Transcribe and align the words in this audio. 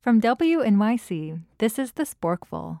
From 0.00 0.20
WNYC, 0.20 1.42
this 1.58 1.76
is 1.76 1.92
The 1.92 2.04
Sporkful. 2.04 2.80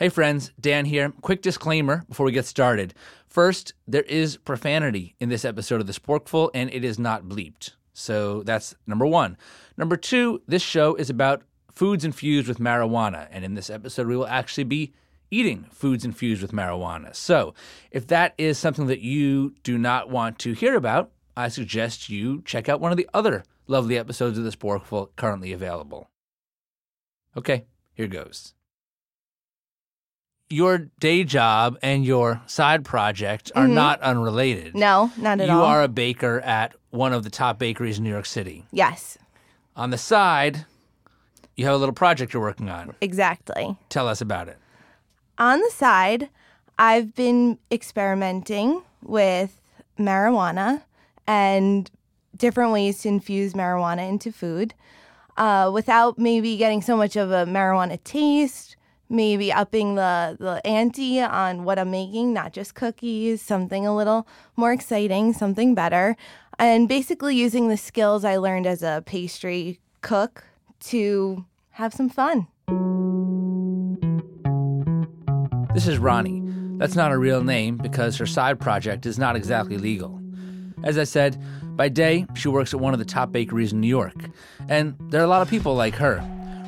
Hey 0.00 0.08
friends, 0.08 0.50
Dan 0.58 0.84
here. 0.84 1.12
Quick 1.20 1.42
disclaimer 1.42 2.02
before 2.08 2.26
we 2.26 2.32
get 2.32 2.44
started. 2.44 2.92
First, 3.28 3.72
there 3.86 4.02
is 4.02 4.36
profanity 4.36 5.14
in 5.20 5.28
this 5.28 5.44
episode 5.44 5.80
of 5.80 5.86
The 5.86 5.92
Sporkful, 5.92 6.50
and 6.52 6.68
it 6.74 6.82
is 6.82 6.98
not 6.98 7.22
bleeped. 7.22 7.74
So 7.92 8.42
that's 8.42 8.74
number 8.84 9.06
one. 9.06 9.36
Number 9.76 9.96
two, 9.96 10.42
this 10.48 10.60
show 10.60 10.96
is 10.96 11.08
about 11.08 11.44
foods 11.70 12.04
infused 12.04 12.48
with 12.48 12.58
marijuana, 12.58 13.28
and 13.30 13.44
in 13.44 13.54
this 13.54 13.70
episode, 13.70 14.08
we 14.08 14.16
will 14.16 14.26
actually 14.26 14.64
be 14.64 14.92
eating 15.30 15.66
foods 15.70 16.04
infused 16.04 16.42
with 16.42 16.50
marijuana. 16.50 17.14
So 17.14 17.54
if 17.92 18.08
that 18.08 18.34
is 18.38 18.58
something 18.58 18.88
that 18.88 19.02
you 19.02 19.54
do 19.62 19.78
not 19.78 20.10
want 20.10 20.40
to 20.40 20.54
hear 20.54 20.74
about, 20.74 21.12
I 21.36 21.46
suggest 21.46 22.08
you 22.08 22.42
check 22.42 22.68
out 22.68 22.80
one 22.80 22.90
of 22.90 22.98
the 22.98 23.08
other 23.14 23.44
lovely 23.68 23.96
episodes 23.96 24.36
of 24.36 24.42
The 24.42 24.50
Sporkful 24.50 25.10
currently 25.14 25.52
available. 25.52 26.09
Okay, 27.36 27.64
here 27.94 28.08
goes. 28.08 28.54
Your 30.48 30.90
day 30.98 31.22
job 31.22 31.78
and 31.80 32.04
your 32.04 32.42
side 32.46 32.84
project 32.84 33.52
are 33.54 33.64
mm-hmm. 33.64 33.74
not 33.74 34.00
unrelated. 34.00 34.74
No, 34.74 35.12
not 35.16 35.40
at 35.40 35.46
you 35.46 35.52
all. 35.52 35.60
You 35.60 35.64
are 35.64 35.82
a 35.84 35.88
baker 35.88 36.40
at 36.40 36.74
one 36.90 37.12
of 37.12 37.22
the 37.22 37.30
top 37.30 37.58
bakeries 37.58 37.98
in 37.98 38.04
New 38.04 38.10
York 38.10 38.26
City. 38.26 38.66
yes, 38.72 39.16
On 39.76 39.90
the 39.90 39.98
side, 39.98 40.66
you 41.56 41.66
have 41.66 41.74
a 41.74 41.78
little 41.78 41.94
project 41.94 42.32
you're 42.32 42.42
working 42.42 42.68
on. 42.68 42.94
exactly. 43.00 43.76
Tell 43.88 44.08
us 44.08 44.20
about 44.20 44.48
it. 44.48 44.58
On 45.38 45.60
the 45.60 45.70
side, 45.70 46.28
I've 46.78 47.14
been 47.14 47.58
experimenting 47.70 48.82
with 49.02 49.60
marijuana 49.98 50.82
and 51.26 51.88
different 52.36 52.72
ways 52.72 53.02
to 53.02 53.08
infuse 53.08 53.52
marijuana 53.52 54.08
into 54.08 54.32
food 54.32 54.74
uh, 55.40 55.70
without 55.72 56.18
maybe 56.18 56.58
getting 56.58 56.82
so 56.82 56.96
much 56.98 57.16
of 57.16 57.30
a 57.30 57.46
marijuana 57.46 57.98
taste, 58.04 58.76
maybe 59.08 59.50
upping 59.50 59.94
the, 59.94 60.36
the 60.38 60.60
ante 60.66 61.18
on 61.18 61.64
what 61.64 61.78
I'm 61.78 61.90
making, 61.90 62.34
not 62.34 62.52
just 62.52 62.74
cookies, 62.74 63.40
something 63.40 63.86
a 63.86 63.96
little 63.96 64.28
more 64.54 64.70
exciting, 64.70 65.32
something 65.32 65.74
better. 65.74 66.14
And 66.58 66.86
basically 66.86 67.36
using 67.36 67.68
the 67.68 67.78
skills 67.78 68.22
I 68.22 68.36
learned 68.36 68.66
as 68.66 68.82
a 68.82 69.02
pastry 69.06 69.80
cook 70.02 70.44
to 70.80 71.46
have 71.70 71.94
some 71.94 72.10
fun. 72.10 72.46
This 75.72 75.86
is 75.86 75.96
Ronnie. 75.96 76.42
That's 76.76 76.96
not 76.96 77.12
a 77.12 77.18
real 77.18 77.42
name 77.42 77.78
because 77.78 78.18
her 78.18 78.26
side 78.26 78.60
project 78.60 79.06
is 79.06 79.18
not 79.18 79.36
exactly 79.36 79.78
legal. 79.78 80.20
As 80.82 80.98
I 80.98 81.04
said, 81.04 81.42
by 81.80 81.88
day, 81.88 82.26
she 82.34 82.46
works 82.46 82.74
at 82.74 82.80
one 82.80 82.92
of 82.92 82.98
the 82.98 83.06
top 83.06 83.32
bakeries 83.32 83.72
in 83.72 83.80
New 83.80 83.88
York. 83.88 84.28
And 84.68 84.94
there 85.08 85.22
are 85.22 85.24
a 85.24 85.28
lot 85.28 85.40
of 85.40 85.48
people 85.48 85.74
like 85.74 85.94
her. 85.94 86.22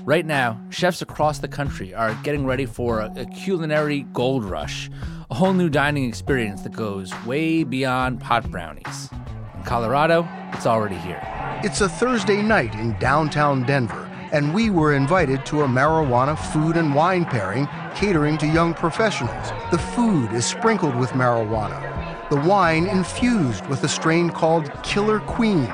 Right 0.06 0.24
now, 0.24 0.58
chefs 0.70 1.02
across 1.02 1.40
the 1.40 1.48
country 1.48 1.92
are 1.92 2.14
getting 2.22 2.46
ready 2.46 2.64
for 2.64 3.00
a, 3.00 3.12
a 3.16 3.26
culinary 3.26 4.06
gold 4.14 4.42
rush, 4.42 4.88
a 5.30 5.34
whole 5.34 5.52
new 5.52 5.68
dining 5.68 6.08
experience 6.08 6.62
that 6.62 6.72
goes 6.72 7.12
way 7.26 7.62
beyond 7.62 8.22
pot 8.22 8.50
brownies. 8.50 9.10
In 9.54 9.62
Colorado, 9.64 10.26
it's 10.54 10.64
already 10.64 10.96
here. 10.96 11.20
It's 11.62 11.82
a 11.82 11.90
Thursday 11.90 12.40
night 12.40 12.74
in 12.76 12.98
downtown 12.98 13.64
Denver, 13.64 14.10
and 14.32 14.54
we 14.54 14.70
were 14.70 14.94
invited 14.94 15.44
to 15.44 15.60
a 15.60 15.68
marijuana 15.68 16.38
food 16.38 16.78
and 16.78 16.94
wine 16.94 17.26
pairing 17.26 17.68
catering 17.94 18.38
to 18.38 18.46
young 18.46 18.72
professionals. 18.72 19.52
The 19.70 19.76
food 19.76 20.32
is 20.32 20.46
sprinkled 20.46 20.96
with 20.96 21.10
marijuana, 21.10 22.01
the 22.32 22.48
wine 22.48 22.86
infused 22.86 23.66
with 23.66 23.84
a 23.84 23.88
strain 23.88 24.30
called 24.30 24.72
Killer 24.82 25.20
Queen. 25.20 25.70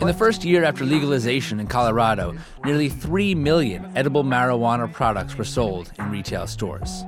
In 0.00 0.06
the 0.06 0.14
first 0.14 0.42
year 0.42 0.64
after 0.64 0.82
legalization 0.82 1.60
in 1.60 1.66
Colorado, 1.66 2.34
nearly 2.64 2.88
3 2.88 3.34
million 3.34 3.92
edible 3.94 4.24
marijuana 4.24 4.90
products 4.90 5.36
were 5.36 5.44
sold 5.44 5.92
in 5.98 6.10
retail 6.10 6.46
stores. 6.46 7.04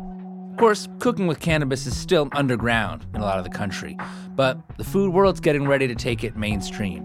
Of 0.50 0.58
course, 0.58 0.88
cooking 0.98 1.26
with 1.26 1.40
cannabis 1.40 1.86
is 1.86 1.96
still 1.96 2.28
underground 2.32 3.06
in 3.14 3.22
a 3.22 3.24
lot 3.24 3.38
of 3.38 3.44
the 3.44 3.50
country, 3.50 3.96
but 4.34 4.60
the 4.76 4.84
food 4.84 5.10
world's 5.10 5.40
getting 5.40 5.66
ready 5.66 5.88
to 5.88 5.94
take 5.94 6.22
it 6.22 6.36
mainstream. 6.36 7.02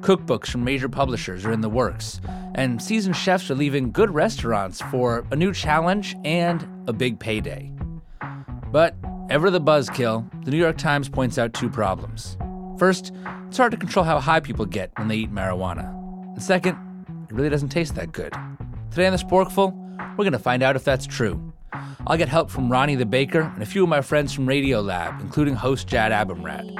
Cookbooks 0.00 0.48
from 0.48 0.64
major 0.64 0.88
publishers 0.88 1.44
are 1.44 1.52
in 1.52 1.60
the 1.60 1.70
works, 1.70 2.20
and 2.56 2.82
seasoned 2.82 3.14
chefs 3.14 3.48
are 3.52 3.54
leaving 3.54 3.92
good 3.92 4.10
restaurants 4.10 4.80
for 4.90 5.24
a 5.30 5.36
new 5.36 5.52
challenge 5.52 6.16
and 6.24 6.66
a 6.88 6.92
big 6.92 7.20
payday. 7.20 7.70
But 8.72 8.96
ever 9.30 9.50
the 9.50 9.60
buzzkill, 9.60 10.24
the 10.44 10.50
New 10.50 10.58
York 10.58 10.76
Times 10.76 11.08
points 11.08 11.38
out 11.38 11.52
two 11.54 11.70
problems. 11.70 12.36
First, 12.78 13.12
it's 13.48 13.56
hard 13.56 13.72
to 13.72 13.78
control 13.78 14.04
how 14.04 14.18
high 14.20 14.40
people 14.40 14.66
get 14.66 14.90
when 14.96 15.08
they 15.08 15.16
eat 15.16 15.32
marijuana. 15.32 15.88
And 16.34 16.42
second, 16.42 16.76
it 17.28 17.34
really 17.34 17.48
doesn't 17.48 17.68
taste 17.70 17.94
that 17.94 18.12
good. 18.12 18.32
Today 18.90 19.06
on 19.06 19.12
the 19.12 19.18
Sporkful, 19.18 19.72
we're 20.12 20.24
going 20.24 20.32
to 20.32 20.38
find 20.38 20.62
out 20.62 20.76
if 20.76 20.84
that's 20.84 21.06
true. 21.06 21.52
I'll 22.06 22.18
get 22.18 22.28
help 22.28 22.50
from 22.50 22.70
Ronnie 22.70 22.96
the 22.96 23.06
baker 23.06 23.40
and 23.40 23.62
a 23.62 23.66
few 23.66 23.82
of 23.82 23.88
my 23.88 24.02
friends 24.02 24.32
from 24.32 24.46
Radiolab, 24.46 25.20
including 25.20 25.54
host 25.54 25.88
Jad 25.88 26.12
Abumrad. 26.12 26.70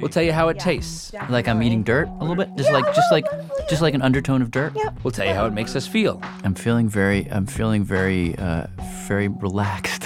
We'll 0.00 0.10
tell 0.10 0.22
you 0.22 0.32
how 0.32 0.48
it 0.48 0.58
tastes. 0.58 1.12
Like 1.30 1.48
I'm 1.48 1.62
eating 1.62 1.82
dirt 1.82 2.08
a 2.08 2.18
little 2.20 2.36
bit, 2.36 2.50
just 2.56 2.70
like 2.70 2.84
just 2.94 3.10
like 3.10 3.24
just 3.68 3.80
like 3.80 3.94
an 3.94 4.02
undertone 4.02 4.42
of 4.42 4.50
dirt. 4.50 4.74
We'll 5.02 5.12
tell 5.12 5.26
you 5.26 5.32
how 5.32 5.46
it 5.46 5.54
makes 5.54 5.74
us 5.74 5.86
feel. 5.86 6.20
I'm 6.44 6.54
feeling 6.54 6.88
very, 6.88 7.30
I'm 7.30 7.46
feeling 7.46 7.82
very, 7.82 8.36
uh, 8.36 8.66
very 9.06 9.28
relaxed. 9.28 10.05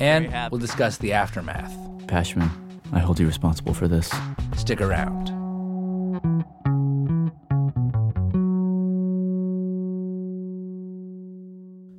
And 0.00 0.32
we'll 0.50 0.60
discuss 0.60 0.98
the 0.98 1.12
aftermath. 1.12 1.72
Pashman, 2.06 2.50
I 2.92 2.98
hold 3.00 3.18
you 3.18 3.26
responsible 3.26 3.74
for 3.74 3.88
this. 3.88 4.12
Stick 4.56 4.80
around. 4.80 5.32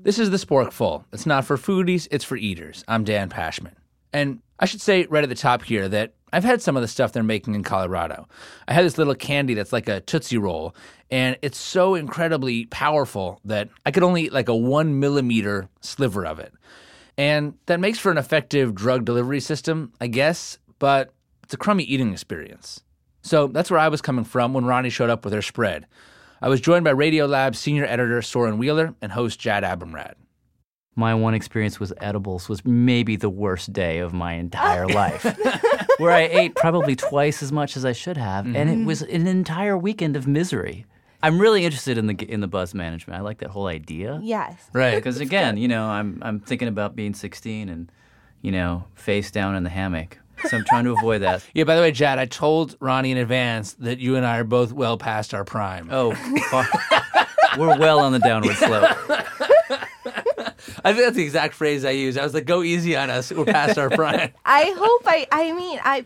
This 0.04 0.20
is 0.20 0.30
the 0.30 0.38
Sporkful. 0.38 1.04
It's 1.12 1.26
not 1.26 1.44
for 1.44 1.58
foodies, 1.58 2.08
it's 2.12 2.24
for 2.24 2.38
eaters. 2.38 2.86
I'm 2.88 3.04
Dan 3.04 3.30
Pashman. 3.30 3.74
And 4.14 4.40
I 4.58 4.66
should 4.66 4.80
say 4.80 5.06
right 5.10 5.24
at 5.24 5.30
the 5.30 5.36
top 5.36 5.64
here 5.64 5.90
that 5.90 6.14
I've 6.32 6.46
had 6.46 6.62
some 6.62 6.78
of 6.78 6.82
the 6.82 6.88
stuff 6.88 7.12
they're 7.12 7.24
making 7.24 7.56
in 7.56 7.64
Colorado. 7.64 8.28
I 8.68 8.74
had 8.74 8.86
this 8.86 8.98
little 8.98 9.16
candy 9.16 9.54
that's 9.54 9.74
like 9.74 9.90
a 9.90 10.00
Tootsie 10.02 10.38
Roll, 10.38 10.76
and 11.12 11.38
it's 11.42 11.58
so 11.58 11.96
incredibly 11.96 12.68
powerful 12.68 13.42
that 13.44 13.70
I 13.86 13.92
could 13.92 14.04
only 14.04 14.24
eat 14.24 14.34
like 14.34 14.48
a 14.48 14.56
one 14.56 15.00
millimeter 15.00 15.68
sliver 15.82 16.26
of 16.26 16.40
it. 16.40 16.54
And 17.18 17.56
that 17.66 17.80
makes 17.80 17.98
for 17.98 18.12
an 18.12 18.18
effective 18.18 18.76
drug 18.76 19.06
delivery 19.06 19.40
system, 19.40 19.92
I 20.00 20.08
guess, 20.08 20.60
but 20.80 21.14
it's 21.44 21.54
a 21.54 21.58
crummy 21.58 21.84
eating 21.84 22.12
experience. 22.12 22.82
So 23.22 23.48
that's 23.48 23.72
where 23.72 23.80
I 23.80 23.90
was 23.90 24.02
coming 24.02 24.26
from 24.26 24.54
when 24.54 24.66
Ronnie 24.66 24.90
showed 24.90 25.10
up 25.10 25.26
with 25.26 25.34
her 25.34 25.42
spread. 25.42 25.88
I 26.42 26.50
was 26.50 26.62
joined 26.62 26.86
by 26.86 26.94
Radiolab 26.94 27.56
senior 27.56 27.86
editor 27.86 28.22
Soren 28.22 28.58
Wheeler 28.58 28.94
and 29.02 29.12
host 29.12 29.40
Jad 29.40 29.64
Abumrad. 29.64 30.14
My 30.96 31.14
one 31.14 31.34
experience 31.34 31.80
with 31.80 31.94
edibles 31.98 32.50
was 32.50 32.66
maybe 32.66 33.16
the 33.16 33.30
worst 33.30 33.74
day 33.74 34.00
of 34.00 34.14
my 34.14 34.34
entire 34.34 34.88
life, 34.88 35.24
where 35.98 36.12
I 36.12 36.22
ate 36.22 36.56
probably 36.56 36.96
twice 36.96 37.44
as 37.44 37.52
much 37.52 37.78
as 37.78 37.86
I 37.86 37.92
should 37.92 38.18
have, 38.18 38.46
and 38.46 38.56
it 38.56 38.74
mm-hmm. 38.74 38.86
was 38.86 39.02
an 39.04 39.28
entire 39.28 39.78
weekend 39.78 40.16
of 40.16 40.28
misery. 40.28 40.86
I'm 41.24 41.40
really 41.40 41.66
interested 41.66 41.98
in 41.98 42.08
the 42.08 42.14
in 42.32 42.42
the 42.42 42.48
buzz 42.48 42.74
management. 42.74 43.20
I 43.20 43.24
like 43.24 43.40
that 43.40 43.50
whole 43.50 43.68
idea. 43.68 44.20
Yes. 44.24 44.70
Right. 44.74 44.96
Because 44.98 45.20
again, 45.20 45.58
you 45.58 45.68
know, 45.68 45.86
I'm 45.86 46.20
I'm 46.22 46.40
thinking 46.40 46.68
about 46.68 46.96
being 46.96 47.14
16 47.14 47.70
and, 47.70 47.92
you 48.42 48.52
know, 48.52 48.86
face 48.96 49.32
down 49.32 49.56
in 49.56 49.64
the 49.64 49.70
hammock. 49.70 50.20
So 50.48 50.58
I'm 50.58 50.66
trying 50.66 50.84
to 50.86 50.92
avoid 50.92 51.22
that. 51.24 51.44
Yeah, 51.56 51.64
by 51.64 51.76
the 51.76 51.82
way, 51.82 51.92
Jad, 51.92 52.20
I 52.20 52.26
told 52.26 52.76
Ronnie 52.80 53.12
in 53.12 53.18
advance 53.18 53.74
that 53.74 53.98
you 54.00 54.16
and 54.16 54.26
I 54.26 54.38
are 54.38 54.44
both 54.44 54.72
well 54.72 54.98
past 54.98 55.34
our 55.34 55.44
prime. 55.44 55.90
Oh, 55.92 56.14
far- 56.52 56.68
we're 57.58 57.78
well 57.80 58.00
on 58.00 58.12
the 58.14 58.20
downward 58.20 58.56
slope. 58.56 58.96
I 60.84 60.94
think 60.94 61.06
that's 61.06 61.16
the 61.16 61.24
exact 61.24 61.54
phrase 61.56 61.84
I 61.86 61.92
used. 61.92 62.18
I 62.18 62.24
was 62.24 62.34
like, 62.34 62.46
go 62.46 62.62
easy 62.64 62.96
on 62.96 63.10
us. 63.10 63.32
We're 63.32 63.46
past 63.46 63.78
our 63.78 63.90
prime. 63.90 64.32
I 64.46 64.74
hope 64.78 65.02
I 65.06 65.28
I 65.32 65.52
mean 65.54 65.80
I 65.84 66.06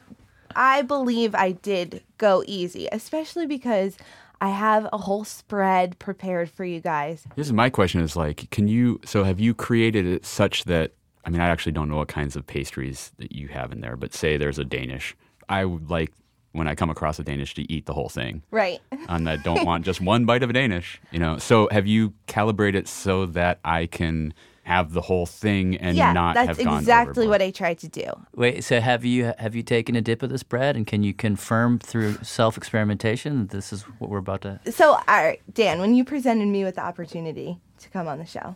I 0.55 0.81
believe 0.81 1.35
I 1.35 1.51
did 1.51 2.01
go 2.17 2.43
easy, 2.47 2.87
especially 2.91 3.45
because 3.47 3.97
I 4.41 4.49
have 4.49 4.89
a 4.91 4.97
whole 4.97 5.23
spread 5.23 5.99
prepared 5.99 6.49
for 6.49 6.65
you 6.65 6.81
guys. 6.81 7.25
This 7.35 7.45
is 7.45 7.53
my 7.53 7.69
question 7.69 8.01
is 8.01 8.15
like, 8.15 8.49
can 8.49 8.67
you, 8.67 8.99
so 9.05 9.23
have 9.23 9.39
you 9.39 9.53
created 9.53 10.07
it 10.07 10.25
such 10.25 10.63
that, 10.63 10.93
I 11.23 11.29
mean, 11.29 11.39
I 11.39 11.47
actually 11.47 11.73
don't 11.73 11.87
know 11.87 11.97
what 11.97 12.07
kinds 12.07 12.35
of 12.35 12.47
pastries 12.47 13.11
that 13.19 13.31
you 13.31 13.49
have 13.49 13.71
in 13.71 13.81
there, 13.81 13.95
but 13.95 14.15
say 14.15 14.37
there's 14.37 14.57
a 14.57 14.65
Danish. 14.65 15.15
I 15.47 15.63
would 15.65 15.91
like, 15.91 16.11
when 16.53 16.67
I 16.67 16.73
come 16.73 16.89
across 16.89 17.19
a 17.19 17.23
Danish, 17.23 17.53
to 17.53 17.71
eat 17.71 17.85
the 17.85 17.93
whole 17.93 18.09
thing. 18.09 18.41
Right. 18.49 18.79
And 19.07 19.29
I 19.29 19.35
don't 19.35 19.63
want 19.65 19.85
just 19.85 20.01
one 20.01 20.25
bite 20.25 20.41
of 20.41 20.49
a 20.49 20.53
Danish, 20.53 20.99
you 21.11 21.19
know? 21.19 21.37
So 21.37 21.69
have 21.71 21.85
you 21.85 22.13
calibrated 22.25 22.87
so 22.87 23.27
that 23.27 23.59
I 23.63 23.85
can 23.85 24.33
have 24.63 24.93
the 24.93 25.01
whole 25.01 25.25
thing 25.25 25.75
and 25.77 25.97
yeah, 25.97 26.13
not 26.13 26.35
that's 26.35 26.57
have 26.57 26.65
gone 26.65 26.79
exactly 26.79 27.23
overboard? 27.23 27.29
what 27.29 27.41
I 27.41 27.51
tried 27.51 27.79
to 27.79 27.87
do. 27.87 28.05
Wait, 28.35 28.63
so 28.63 28.79
have 28.79 29.03
you 29.03 29.33
have 29.37 29.55
you 29.55 29.63
taken 29.63 29.95
a 29.95 30.01
dip 30.01 30.21
of 30.21 30.29
this 30.29 30.43
bread, 30.43 30.75
and 30.75 30.85
can 30.85 31.03
you 31.03 31.13
confirm 31.13 31.79
through 31.79 32.15
self 32.21 32.57
experimentation 32.57 33.39
that 33.39 33.49
this 33.49 33.73
is 33.73 33.83
what 33.99 34.09
we're 34.09 34.19
about 34.19 34.41
to? 34.41 34.59
So, 34.71 34.93
all 34.93 35.03
right, 35.07 35.41
Dan, 35.53 35.79
when 35.79 35.95
you 35.95 36.03
presented 36.03 36.47
me 36.47 36.63
with 36.63 36.75
the 36.75 36.83
opportunity 36.83 37.59
to 37.79 37.89
come 37.89 38.07
on 38.07 38.19
the 38.19 38.25
show, 38.25 38.55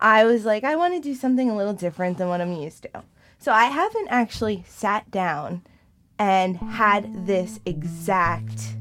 I 0.00 0.24
was 0.24 0.44
like, 0.44 0.64
I 0.64 0.76
want 0.76 0.94
to 0.94 1.00
do 1.00 1.14
something 1.14 1.50
a 1.50 1.56
little 1.56 1.74
different 1.74 2.18
than 2.18 2.28
what 2.28 2.40
I'm 2.40 2.52
used 2.52 2.82
to. 2.84 3.02
So, 3.38 3.52
I 3.52 3.64
haven't 3.64 4.08
actually 4.08 4.64
sat 4.66 5.10
down 5.10 5.62
and 6.18 6.56
had 6.56 7.26
this 7.26 7.60
exact 7.66 8.74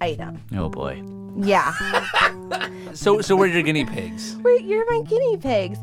item. 0.00 0.40
Oh 0.54 0.68
boy. 0.68 1.02
Yeah. 1.36 1.72
So, 2.94 3.20
so 3.20 3.36
we're 3.36 3.46
your 3.46 3.62
guinea 3.62 3.84
pigs. 3.84 4.34
We're, 4.42 4.58
you're 4.58 4.90
my 4.90 5.02
guinea 5.06 5.36
pigs. 5.36 5.78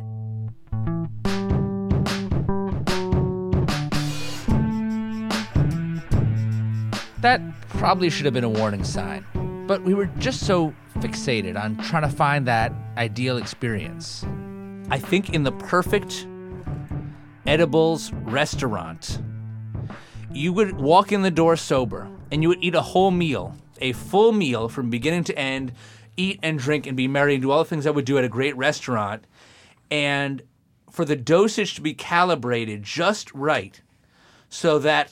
That 7.25 7.41
probably 7.69 8.11
should 8.11 8.25
have 8.25 8.35
been 8.35 8.43
a 8.43 8.49
warning 8.49 8.83
sign. 8.83 9.25
But 9.65 9.81
we 9.81 9.95
were 9.95 10.05
just 10.19 10.45
so 10.45 10.75
fixated 10.97 11.59
on 11.59 11.75
trying 11.77 12.03
to 12.03 12.15
find 12.15 12.45
that 12.45 12.71
ideal 12.97 13.37
experience. 13.37 14.23
I 14.91 14.99
think 14.99 15.33
in 15.33 15.41
the 15.41 15.51
perfect 15.51 16.27
edibles 17.47 18.13
restaurant, 18.13 19.17
you 20.31 20.53
would 20.53 20.79
walk 20.79 21.11
in 21.11 21.23
the 21.23 21.31
door 21.31 21.55
sober 21.55 22.07
and 22.31 22.43
you 22.43 22.49
would 22.49 22.63
eat 22.63 22.75
a 22.75 22.81
whole 22.83 23.09
meal, 23.09 23.55
a 23.81 23.93
full 23.93 24.31
meal 24.31 24.69
from 24.69 24.91
beginning 24.91 25.23
to 25.23 25.35
end, 25.35 25.71
eat 26.17 26.39
and 26.43 26.59
drink 26.59 26.85
and 26.85 26.95
be 26.95 27.07
merry 27.07 27.33
and 27.33 27.41
do 27.41 27.49
all 27.49 27.63
the 27.63 27.67
things 27.67 27.87
I 27.87 27.89
would 27.89 28.05
do 28.05 28.19
at 28.19 28.23
a 28.23 28.29
great 28.29 28.55
restaurant. 28.55 29.25
And 29.89 30.43
for 30.91 31.05
the 31.05 31.15
dosage 31.15 31.73
to 31.73 31.81
be 31.81 31.95
calibrated 31.95 32.83
just 32.83 33.33
right 33.33 33.81
so 34.47 34.77
that 34.77 35.11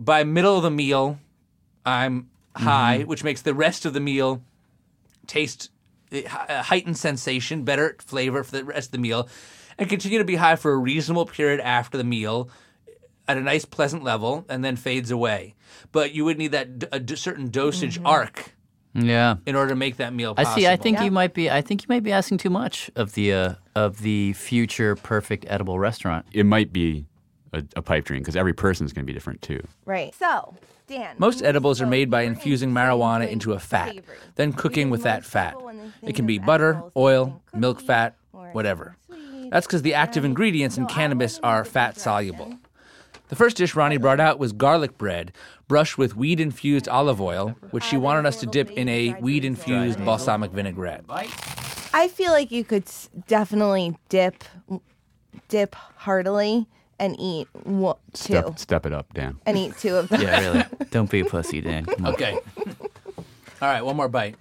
by 0.00 0.24
middle 0.24 0.56
of 0.56 0.62
the 0.62 0.70
meal, 0.70 1.18
I'm 1.84 2.30
high, 2.56 3.00
mm-hmm. 3.00 3.08
which 3.08 3.22
makes 3.22 3.42
the 3.42 3.54
rest 3.54 3.84
of 3.84 3.92
the 3.92 4.00
meal 4.00 4.42
taste 5.26 5.70
a 6.10 6.22
heightened 6.62 6.96
sensation, 6.96 7.62
better 7.62 7.96
flavor 8.00 8.42
for 8.42 8.52
the 8.52 8.64
rest 8.64 8.88
of 8.88 8.92
the 8.92 8.98
meal, 8.98 9.28
and 9.78 9.88
continue 9.88 10.18
to 10.18 10.24
be 10.24 10.36
high 10.36 10.56
for 10.56 10.72
a 10.72 10.76
reasonable 10.76 11.26
period 11.26 11.60
after 11.60 11.96
the 11.96 12.04
meal 12.04 12.50
at 13.28 13.36
a 13.36 13.40
nice, 13.40 13.64
pleasant 13.64 14.02
level, 14.02 14.44
and 14.48 14.64
then 14.64 14.74
fades 14.74 15.12
away. 15.12 15.54
But 15.92 16.12
you 16.12 16.24
would 16.24 16.36
need 16.36 16.50
that 16.50 16.80
d- 16.80 16.86
a 16.90 16.98
d- 16.98 17.14
certain 17.14 17.50
dosage 17.50 17.96
mm-hmm. 17.96 18.06
arc 18.06 18.54
Yeah. 18.92 19.36
in 19.46 19.54
order 19.54 19.68
to 19.68 19.76
make 19.76 19.98
that 19.98 20.12
meal 20.12 20.34
I 20.36 20.42
see. 20.42 20.66
I 20.66 20.74
think 20.74 20.98
Yeah. 20.98 21.04
you 21.04 21.10
might 21.12 21.32
be. 21.32 21.48
I 21.48 21.60
think 21.60 21.82
you 21.82 21.86
might 21.88 22.02
be 22.02 22.10
asking 22.10 22.38
too 22.38 22.50
much 22.50 22.90
of 22.96 23.12
the 23.12 23.32
uh, 23.32 23.54
of 23.76 24.00
the 24.00 24.32
future 24.32 24.96
perfect 24.96 25.44
edible 25.48 25.78
restaurant. 25.78 26.26
It 26.32 26.44
might 26.44 26.72
be 26.72 27.06
a, 27.52 27.62
a 27.76 27.82
pipe 27.82 28.04
dream 28.04 28.20
because 28.20 28.36
every 28.36 28.52
person 28.52 28.86
is 28.86 28.92
going 28.92 29.04
to 29.04 29.06
be 29.06 29.12
different 29.12 29.42
too. 29.42 29.62
Right. 29.84 30.14
So, 30.14 30.54
Dan. 30.86 31.16
Most 31.18 31.42
edibles 31.42 31.80
are 31.80 31.86
made 31.86 32.10
by 32.10 32.22
infusing 32.22 32.70
marijuana 32.70 33.28
into 33.28 33.52
a 33.52 33.58
fat, 33.58 33.94
savory. 33.94 34.16
then 34.36 34.52
cooking 34.52 34.90
with 34.90 35.02
that 35.04 35.24
fat. 35.24 35.52
people, 35.52 35.66
when 35.66 35.92
they 36.02 36.08
It 36.08 36.16
can 36.16 36.26
be 36.26 36.38
butter, 36.38 36.82
oil, 36.96 37.42
think 37.50 37.60
milk 37.60 37.80
fat, 37.80 38.16
whatever. 38.32 38.96
That's 39.50 39.66
because 39.66 39.82
the 39.82 39.94
active 39.94 40.24
ingredients 40.24 40.78
in 40.78 40.86
So 40.86 40.94
cannabis 40.94 41.40
are 41.42 41.64
fat 41.64 41.98
soluble. 41.98 42.54
The 43.28 43.36
first 43.36 43.56
dish 43.56 43.76
Ronnie 43.76 43.96
brought 43.96 44.18
out 44.18 44.40
was 44.40 44.52
garlic 44.52 44.98
bread, 44.98 45.32
brushed 45.68 45.96
with 45.96 46.16
weed 46.16 46.40
infused 46.40 46.88
olive 46.88 47.20
oil, 47.20 47.56
which 47.70 47.84
she 47.84 47.96
wanted 47.96 48.26
us 48.26 48.40
to 48.40 48.46
dip 48.46 48.70
in 48.72 48.88
a 48.88 49.14
weed 49.20 49.44
infused 49.44 50.04
balsamic 50.04 50.50
vinaigrette. 50.50 51.04
I 51.92 52.08
feel 52.08 52.32
like 52.32 52.50
you 52.50 52.64
could 52.64 52.90
definitely 53.28 53.96
dip, 54.08 54.42
dip 55.48 55.74
heartily 55.74 56.66
and 57.00 57.16
eat 57.18 57.48
one, 57.64 57.96
two, 58.12 58.34
Step, 58.34 58.58
step 58.58 58.86
it 58.86 58.92
up, 58.92 59.12
Dan. 59.14 59.38
and 59.46 59.58
eat 59.58 59.76
two 59.78 59.96
of 59.96 60.08
them. 60.10 60.20
Yeah, 60.20 60.40
really. 60.40 60.64
Don't 60.92 61.10
be 61.10 61.20
a 61.20 61.24
pussy, 61.24 61.60
Dan. 61.60 61.86
Come 61.86 62.06
on. 62.06 62.12
Okay. 62.14 62.38
All 63.60 63.68
right, 63.68 63.82
one 63.84 63.96
more 63.96 64.08
bite. 64.08 64.36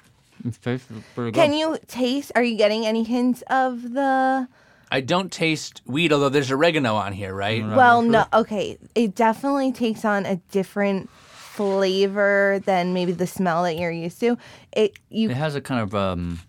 Can 1.33 1.53
you 1.53 1.77
taste? 1.87 2.31
Are 2.35 2.43
you 2.43 2.55
getting 2.57 2.85
any 2.85 3.03
hints 3.03 3.43
of 3.49 3.81
the? 3.93 4.47
I 4.91 5.01
don't 5.01 5.31
taste 5.31 5.81
weed, 5.85 6.13
although 6.13 6.29
there's 6.29 6.51
oregano 6.51 6.95
on 6.95 7.13
here, 7.13 7.33
right? 7.33 7.65
Well, 7.65 8.01
no. 8.01 8.25
Okay, 8.33 8.77
it 8.95 9.15
definitely 9.15 9.71
takes 9.71 10.05
on 10.05 10.25
a 10.25 10.37
different 10.51 11.09
flavor 11.09 12.61
than 12.65 12.93
maybe 12.93 13.11
the 13.11 13.27
smell 13.27 13.63
that 13.63 13.75
you're 13.77 13.91
used 13.91 14.19
to. 14.21 14.37
It 14.71 14.97
you 15.09 15.29
It 15.29 15.35
has 15.37 15.55
a 15.55 15.61
kind 15.61 15.81
of 15.81 15.93
um. 15.95 16.39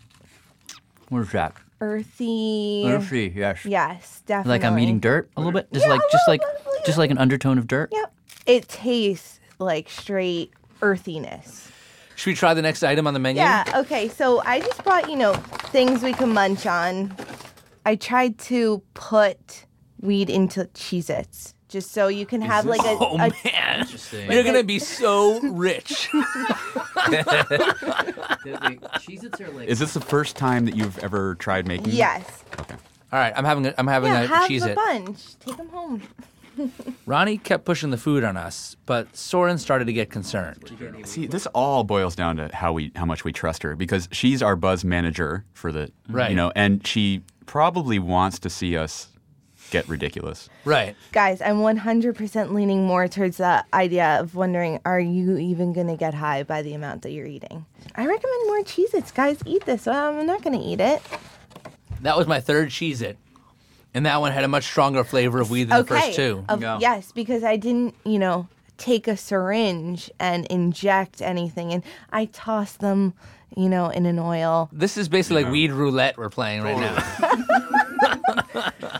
What 1.08 1.22
is 1.22 1.32
that? 1.32 1.54
Earthy. 1.80 2.84
Earthy, 2.86 3.32
yes. 3.34 3.64
Yes, 3.64 4.22
definitely. 4.26 4.58
Like 4.58 4.64
I'm 4.64 4.78
eating 4.78 5.00
dirt 5.00 5.30
a 5.36 5.40
little 5.40 5.52
bit, 5.52 5.72
just 5.72 5.86
Yeah, 5.86 5.92
like 5.92 6.00
just 6.12 6.28
like 6.28 6.40
bit, 6.40 6.84
just 6.86 6.98
like 6.98 7.10
an 7.10 7.18
undertone 7.18 7.58
of 7.58 7.66
dirt. 7.66 7.90
Yep. 7.92 8.14
It 8.46 8.68
tastes 8.68 9.40
like 9.58 9.88
straight 9.88 10.52
earthiness. 10.82 11.70
Should 12.16 12.30
we 12.30 12.34
try 12.34 12.52
the 12.52 12.62
next 12.62 12.82
item 12.82 13.06
on 13.06 13.14
the 13.14 13.20
menu? 13.20 13.40
Yeah, 13.40 13.64
okay. 13.76 14.08
So 14.08 14.42
I 14.44 14.60
just 14.60 14.84
brought, 14.84 15.08
you 15.08 15.16
know, 15.16 15.34
things 15.34 16.02
we 16.02 16.12
can 16.12 16.32
munch 16.34 16.66
on. 16.66 17.16
I 17.86 17.96
tried 17.96 18.38
to 18.40 18.82
put 18.92 19.64
weed 20.00 20.28
into 20.28 20.64
Cheez 20.66 21.08
Its 21.08 21.54
just 21.70 21.92
so 21.92 22.08
you 22.08 22.26
can 22.26 22.42
have 22.42 22.66
like 22.66 22.80
a, 22.82 22.96
Oh 23.00 23.14
a 23.14 23.30
man, 23.44 23.80
Interesting. 23.80 24.30
you're 24.30 24.42
gonna 24.44 24.62
be 24.64 24.78
so 24.78 25.40
rich. 25.40 26.08
Cheez-Its 28.10 29.40
are 29.40 29.48
like 29.50 29.68
Is 29.68 29.78
this 29.78 29.94
the 29.94 30.00
first 30.00 30.36
time 30.36 30.64
that 30.66 30.76
you've 30.76 30.98
ever 30.98 31.34
tried 31.36 31.66
making? 31.66 31.92
yes. 31.92 32.44
Okay. 32.60 32.74
All 33.12 33.18
right, 33.18 33.32
I'm 33.36 33.44
having 33.44 33.66
a, 33.66 33.74
I'm 33.78 33.86
having 33.86 34.12
Yeah, 34.12 34.22
a 34.22 34.26
have 34.26 34.48
cheese 34.48 34.64
a 34.64 34.70
it. 34.70 34.76
bunch. 34.76 35.38
Take 35.40 35.56
them 35.56 35.68
home. 35.70 36.02
Ronnie 37.06 37.38
kept 37.38 37.64
pushing 37.64 37.90
the 37.90 37.96
food 37.96 38.22
on 38.22 38.36
us, 38.36 38.76
but 38.86 39.16
Soren 39.16 39.56
started 39.58 39.86
to 39.86 39.92
get 39.92 40.10
concerned. 40.10 40.70
See, 41.04 41.26
this 41.26 41.46
all 41.46 41.84
boils 41.84 42.14
down 42.14 42.36
to 42.36 42.50
how 42.54 42.72
we 42.72 42.92
how 42.96 43.04
much 43.06 43.24
we 43.24 43.32
trust 43.32 43.62
her 43.62 43.74
because 43.76 44.08
she's 44.12 44.42
our 44.42 44.56
buzz 44.56 44.84
manager 44.84 45.44
for 45.54 45.72
the 45.72 45.90
Right. 46.08 46.30
you 46.30 46.36
know, 46.36 46.52
and 46.54 46.86
she 46.86 47.22
probably 47.46 47.98
wants 47.98 48.38
to 48.40 48.50
see 48.50 48.76
us 48.76 49.08
get 49.70 49.88
ridiculous. 49.88 50.48
Right. 50.64 50.96
Guys, 51.12 51.40
I'm 51.40 51.56
100% 51.56 52.52
leaning 52.52 52.86
more 52.86 53.08
towards 53.08 53.38
the 53.38 53.64
idea 53.72 54.20
of 54.20 54.34
wondering 54.34 54.80
are 54.84 55.00
you 55.00 55.36
even 55.38 55.72
going 55.72 55.86
to 55.86 55.96
get 55.96 56.14
high 56.14 56.42
by 56.42 56.62
the 56.62 56.74
amount 56.74 57.02
that 57.02 57.12
you're 57.12 57.26
eating? 57.26 57.64
I 57.94 58.06
recommend 58.06 58.46
more 58.46 58.60
Cheez 58.60 58.94
Its. 58.94 59.10
Guys, 59.12 59.38
eat 59.46 59.64
this. 59.64 59.86
Well, 59.86 60.18
I'm 60.18 60.26
not 60.26 60.42
going 60.42 60.58
to 60.58 60.64
eat 60.64 60.80
it. 60.80 61.02
That 62.02 62.16
was 62.16 62.26
my 62.26 62.40
third 62.40 62.70
cheese 62.70 63.02
it, 63.02 63.18
and 63.92 64.06
that 64.06 64.20
one 64.20 64.32
had 64.32 64.42
a 64.44 64.48
much 64.48 64.64
stronger 64.64 65.04
flavor 65.04 65.40
of 65.40 65.50
weed 65.50 65.64
than 65.64 65.84
the 65.84 65.94
okay. 65.94 66.06
first 66.06 66.16
two. 66.16 66.44
Of- 66.48 66.62
Yeah. 66.62 66.78
Yes, 66.80 67.12
because 67.12 67.44
I 67.44 67.56
didn't, 67.56 67.94
you 68.04 68.18
know, 68.18 68.48
take 68.78 69.06
a 69.06 69.16
syringe 69.16 70.10
and 70.18 70.46
inject 70.46 71.20
anything, 71.20 71.72
and 71.74 71.82
I 72.10 72.24
tossed 72.26 72.80
them, 72.80 73.12
you 73.54 73.68
know, 73.68 73.90
in 73.90 74.06
an 74.06 74.18
oil. 74.18 74.70
This 74.72 74.96
is 74.96 75.10
basically 75.10 75.44
like 75.44 75.52
weed 75.52 75.72
roulette 75.72 76.16
we're 76.16 76.30
playing 76.30 76.62
right 76.62 76.78
now. 76.78 76.96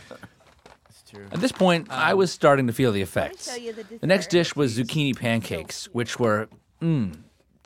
At 1.31 1.41
this 1.41 1.51
point, 1.51 1.87
I 1.89 2.13
was 2.13 2.31
starting 2.31 2.67
to 2.67 2.73
feel 2.73 2.91
the 2.91 3.01
effects. 3.01 3.45
the 3.45 3.97
The 3.99 4.07
next 4.07 4.29
dish 4.29 4.55
was 4.55 4.77
zucchini 4.77 5.15
pancakes, 5.17 5.85
which 5.93 6.19
were 6.19 6.49
mm, 6.81 7.17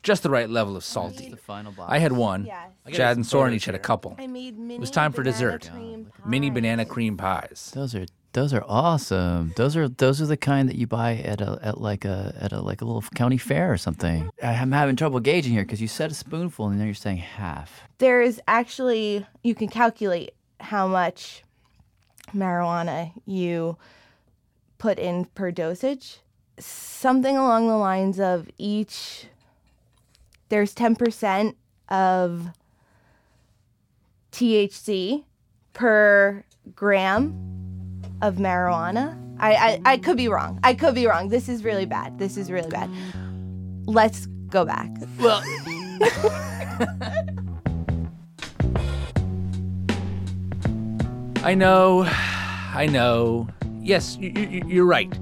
just 0.02 0.22
the 0.22 0.30
right 0.30 0.48
level 0.48 0.76
of 0.76 0.84
salty. 0.84 1.30
the 1.30 1.36
final 1.36 1.72
box. 1.72 1.90
I 1.90 1.98
had 1.98 2.12
one. 2.12 2.46
Yes. 2.46 2.70
Jad 2.88 3.16
and 3.16 3.26
Soren 3.26 3.52
each 3.52 3.64
had 3.64 3.74
a 3.74 3.80
couple. 3.80 4.14
I 4.18 4.26
made 4.26 4.58
mini. 4.58 4.76
It 4.76 4.80
was 4.80 4.90
time 4.90 5.12
for 5.12 5.22
dessert. 5.22 5.70
Mini 6.24 6.50
banana 6.50 6.84
cream 6.84 7.16
pies. 7.16 7.72
Those 7.74 7.94
are 7.94 8.06
those 8.32 8.52
are 8.52 8.62
awesome. 8.68 9.54
Those 9.56 9.76
are 9.76 9.88
those 9.88 10.20
are 10.20 10.26
the 10.26 10.36
kind 10.36 10.68
that 10.68 10.76
you 10.76 10.86
buy 10.86 11.14
at 11.16 11.40
a 11.40 11.58
at 11.62 11.80
like 11.80 12.04
a 12.04 12.34
at 12.38 12.52
a 12.52 12.60
like 12.60 12.82
a 12.82 12.84
little 12.84 13.02
county 13.14 13.38
fair 13.38 13.72
or 13.72 13.78
something. 13.78 14.30
I'm 14.42 14.72
having 14.72 14.94
trouble 14.94 15.20
gauging 15.20 15.52
here 15.54 15.62
because 15.64 15.80
you 15.80 15.88
said 15.88 16.10
a 16.10 16.14
spoonful 16.14 16.68
and 16.68 16.78
then 16.78 16.86
you're 16.86 16.94
saying 16.94 17.16
half. 17.16 17.82
There's 17.98 18.38
actually 18.46 19.26
you 19.42 19.54
can 19.54 19.68
calculate 19.68 20.34
how 20.60 20.86
much 20.86 21.42
marijuana 22.36 23.12
you 23.26 23.76
put 24.78 24.98
in 24.98 25.24
per 25.26 25.50
dosage. 25.50 26.18
Something 26.58 27.36
along 27.36 27.68
the 27.68 27.76
lines 27.76 28.20
of 28.20 28.48
each. 28.58 29.26
There's 30.48 30.74
ten 30.74 30.96
percent 30.96 31.56
of 31.88 32.48
THC 34.32 35.24
per 35.72 36.44
gram 36.74 38.02
of 38.22 38.36
marijuana. 38.36 39.22
I, 39.38 39.54
I, 39.54 39.80
I 39.84 39.96
could 39.98 40.16
be 40.16 40.28
wrong. 40.28 40.58
I 40.62 40.74
could 40.74 40.94
be 40.94 41.06
wrong. 41.06 41.28
This 41.28 41.48
is 41.48 41.64
really 41.64 41.86
bad. 41.86 42.18
This 42.18 42.36
is 42.36 42.50
really 42.50 42.70
bad. 42.70 42.90
Let's 43.86 44.26
go 44.48 44.64
back. 44.64 44.90
Well, 45.20 45.42
I 51.46 51.54
know, 51.54 52.02
I 52.74 52.88
know. 52.90 53.46
Yes, 53.80 54.16
y- 54.20 54.32
y- 54.34 54.62
you're 54.66 54.84
right. 54.84 55.16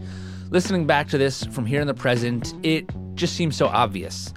Listening 0.48 0.86
back 0.86 1.08
to 1.08 1.18
this 1.18 1.44
from 1.44 1.66
here 1.66 1.82
in 1.82 1.86
the 1.86 1.92
present, 1.92 2.54
it 2.62 2.88
just 3.14 3.36
seems 3.36 3.56
so 3.56 3.66
obvious. 3.66 4.32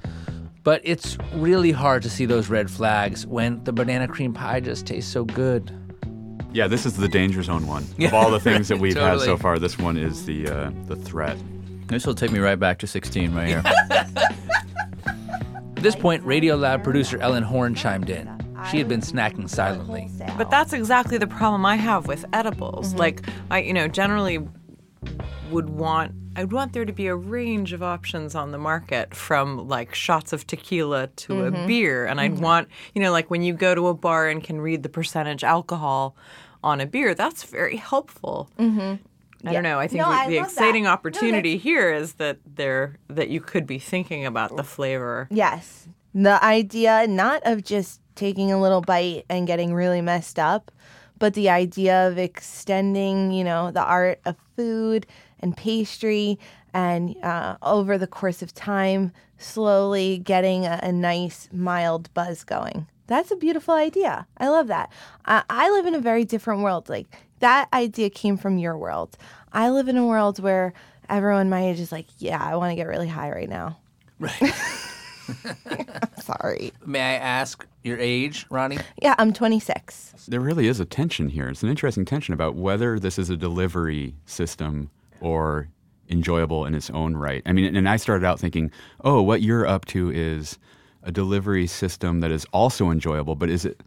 But 0.64 0.82
it's 0.84 1.18
really 1.36 1.72
hard 1.72 2.04
to 2.04 2.10
see 2.10 2.26
those 2.26 2.50
red 2.50 2.70
flags 2.70 3.26
when 3.26 3.64
the 3.64 3.72
banana 3.72 4.10
cream 4.10 4.34
pie 4.34 4.60
just 4.60 4.86
tastes 4.86 5.10
so 5.10 5.24
good. 5.24 5.72
Yeah, 6.52 6.68
this 6.68 6.86
is 6.86 6.98
the 6.98 7.08
danger 7.08 7.42
zone 7.42 7.66
one. 7.68 7.86
Of 8.02 8.14
all 8.14 8.32
the 8.32 8.40
things 8.42 8.68
that 8.68 8.80
we've 8.82 8.98
had 8.98 9.22
so 9.22 9.38
far, 9.38 9.58
this 9.58 9.78
one 9.78 9.96
is 9.96 10.26
the 10.26 10.46
uh, 10.50 10.72
the 10.88 10.98
threat. 10.98 11.38
This 11.88 12.06
will 12.06 12.16
take 12.16 12.32
me 12.34 12.40
right 12.40 12.60
back 12.60 12.80
to 12.80 12.88
16 12.88 13.34
right 13.34 13.48
here. 13.48 13.62
At 15.06 15.84
this 15.84 15.96
point, 15.96 16.26
Radiolab 16.26 16.84
producer 16.84 17.18
Ellen 17.22 17.44
Horn 17.44 17.76
chimed 17.76 18.10
in. 18.10 18.28
She 18.72 18.78
had 18.78 18.88
been 18.88 19.02
snacking 19.02 19.50
silently. 19.50 20.10
But 20.38 20.50
that's 20.50 20.74
exactly 20.74 21.18
the 21.18 21.28
problem 21.28 21.66
I 21.66 21.76
have 21.76 22.08
with 22.08 22.26
edibles. 22.34 22.90
Mm-hmm. 22.90 22.98
Like 22.98 23.26
I, 23.52 23.62
you 23.62 23.74
know, 23.74 23.88
generally 23.88 24.40
would 25.50 25.70
want 25.70 26.14
I'd 26.38 26.52
want 26.52 26.74
there 26.74 26.86
to 26.86 26.94
be 26.94 27.08
a 27.08 27.16
range 27.16 27.74
of 27.74 27.82
options 27.82 28.36
on 28.36 28.52
the 28.52 28.60
market 28.60 29.16
from 29.16 29.68
like 29.68 29.96
shots 29.96 30.34
of 30.34 30.46
tequila 30.46 31.08
to 31.08 31.46
a 31.46 31.52
mm-hmm. 31.52 31.66
beer. 31.66 32.06
And 32.06 32.22
I'd 32.22 32.34
mm-hmm. 32.34 32.44
want, 32.44 32.68
you 32.94 33.02
know, 33.02 33.12
like 33.12 33.32
when 33.32 33.42
you 33.42 33.54
go 33.54 33.74
to 33.74 33.88
a 33.88 33.96
bar 33.96 34.30
and 34.30 34.44
can 34.44 34.62
read 34.62 34.84
the 34.84 34.90
percentage 34.90 35.44
alcohol 35.44 36.16
on 36.64 36.80
a 36.80 36.86
beer, 36.86 37.16
that's 37.16 37.44
very 37.44 37.78
helpful. 37.78 38.52
Mm-hmm. 38.60 39.04
I 39.48 39.54
don't 39.54 39.64
know. 39.64 39.80
I 39.80 39.88
think 39.88 40.04
No, 40.04 40.10
the, 40.10 40.16
I 40.16 40.28
the 40.28 40.38
exciting 40.38 40.84
that. 40.84 40.90
No, 40.90 40.94
opportunity 40.94 41.58
here 41.58 41.92
is 41.92 42.14
that 42.14 42.38
there 42.46 42.98
that 43.08 43.30
you 43.30 43.42
could 43.42 43.66
be 43.66 43.80
thinking 43.80 44.24
about 44.24 44.56
the 44.56 44.64
flavor. 44.64 45.28
Yes. 45.32 45.88
The 46.14 46.44
idea 46.44 47.08
not 47.08 47.42
of 47.46 47.64
just 47.64 48.00
taking 48.18 48.52
a 48.52 48.60
little 48.60 48.82
bite 48.82 49.26
and 49.30 49.48
getting 49.48 49.74
really 49.74 50.02
messed 50.02 50.38
up, 50.38 50.72
but 51.20 51.34
the 51.34 51.50
idea 51.50 52.08
of 52.08 52.18
extending, 52.18 53.32
you 53.32 53.44
know, 53.44 53.72
the 53.72 53.84
art 53.84 54.20
of 54.26 54.36
food 54.56 55.06
and 55.40 55.56
pastry 55.56 56.38
and 56.74 57.16
uh, 57.24 57.58
over 57.62 57.98
the 57.98 58.08
course 58.08 58.42
of 58.42 58.54
time, 58.54 59.12
slowly 59.38 60.18
getting 60.18 60.66
a, 60.66 60.80
a 60.84 60.92
nice, 60.92 61.48
mild 61.52 62.14
buzz 62.14 62.44
going. 62.44 62.88
That's 63.08 63.32
a 63.32 63.38
beautiful 63.38 63.74
idea. 63.74 64.28
I 64.38 64.50
love 64.50 64.68
that. 64.68 64.92
I, 65.26 65.44
I 65.50 65.72
live 65.72 65.86
in 65.86 65.96
a 65.96 66.00
very 66.00 66.26
different 66.26 66.62
world. 66.62 66.90
Like, 66.90 67.08
that 67.40 67.70
idea 67.72 68.10
came 68.10 68.38
from 68.38 68.58
your 68.58 68.78
world. 68.78 69.18
I 69.54 69.70
live 69.70 69.88
in 69.88 69.98
a 69.98 70.06
world 70.06 70.40
where 70.40 70.74
everyone 71.10 71.50
my 71.50 71.68
age 71.68 71.80
is 71.80 71.92
like, 71.92 72.08
yeah, 72.18 72.44
I 72.44 72.56
want 72.58 72.72
to 72.72 72.76
get 72.76 72.88
really 72.88 73.08
high 73.08 73.32
right 73.32 73.50
now. 73.50 73.78
Right. 74.20 74.42
Sorry. 76.22 76.72
May 76.86 77.00
I 77.02 77.14
ask 77.16 77.66
your 77.84 77.98
age, 78.00 78.46
Ronnie? 78.50 78.78
Yeah, 79.02 79.16
I'm 79.18 79.34
26. 79.34 80.26
There 80.28 80.40
really 80.40 80.68
is 80.68 80.80
a 80.80 80.86
tension 80.86 81.30
here. 81.30 81.48
It's 81.48 81.64
an 81.64 81.70
interesting 81.70 82.06
tension 82.06 82.34
about 82.34 82.56
whether 82.56 83.00
this 83.00 83.18
is 83.18 83.30
a 83.30 83.38
delivery 83.38 84.16
system 84.26 84.90
or 85.22 85.70
enjoyable 86.10 86.66
in 86.66 86.74
its 86.76 86.90
own 86.92 87.16
right. 87.16 87.42
I 87.46 87.54
mean, 87.54 87.76
and 87.76 87.88
I 87.90 87.98
started 87.98 88.26
out 88.26 88.40
thinking, 88.40 88.72
oh, 89.04 89.22
what 89.22 89.42
you're 89.42 89.68
up 89.68 89.86
to 89.86 90.10
is 90.12 90.58
a 91.04 91.12
delivery 91.12 91.68
system 91.68 92.20
that 92.22 92.32
is 92.32 92.46
also 92.52 92.90
enjoyable, 92.92 93.36
but 93.36 93.50
is 93.50 93.66
it 93.66 93.82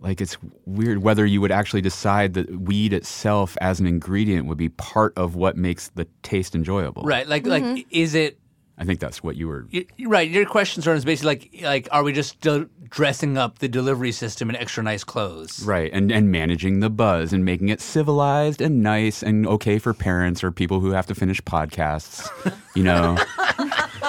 like 0.00 0.20
it's 0.20 0.36
weird 0.64 0.98
whether 1.02 1.26
you 1.26 1.40
would 1.40 1.50
actually 1.50 1.80
decide 1.80 2.34
that 2.34 2.48
weed 2.60 2.92
itself 2.92 3.56
as 3.60 3.80
an 3.80 3.86
ingredient 3.86 4.46
would 4.46 4.58
be 4.58 4.68
part 4.68 5.12
of 5.16 5.34
what 5.34 5.56
makes 5.56 5.88
the 5.88 6.06
taste 6.22 6.54
enjoyable. 6.54 7.02
Right. 7.02 7.26
Like, 7.26 7.42
Mm-hmm. 7.42 7.74
like, 7.74 7.86
is 7.90 8.14
it 8.14 8.38
I 8.80 8.84
think 8.84 9.00
that's 9.00 9.22
what 9.22 9.36
you 9.36 9.48
were. 9.48 9.66
y- 9.72 9.86
right? 10.06 10.30
Your 10.30 10.46
question 10.46 10.82
sort 10.82 10.94
of 10.94 10.98
is 10.98 11.04
basically 11.04 11.26
like, 11.28 11.50
like, 11.62 11.88
are 11.90 12.04
we 12.04 12.12
just 12.12 12.30
still 12.30 12.66
dressing 12.88 13.36
up 13.36 13.58
the 13.58 13.68
delivery 13.68 14.12
system 14.12 14.48
in 14.48 14.56
extra 14.56 14.82
nice 14.84 15.02
clothes? 15.02 15.64
Right, 15.64 15.90
and 15.92 16.12
and 16.12 16.30
managing 16.30 16.80
the 16.80 16.88
buzz 16.88 17.32
and 17.32 17.44
making 17.44 17.70
it 17.70 17.80
civilized 17.80 18.60
and 18.60 18.82
nice 18.82 19.22
and 19.22 19.46
okay 19.46 19.78
for 19.78 19.92
parents 19.94 20.44
or 20.44 20.52
people 20.52 20.78
who 20.80 20.90
have 20.92 21.06
to 21.06 21.14
finish 21.14 21.40
podcasts, 21.42 22.30
you 22.76 22.84
know. 22.84 23.16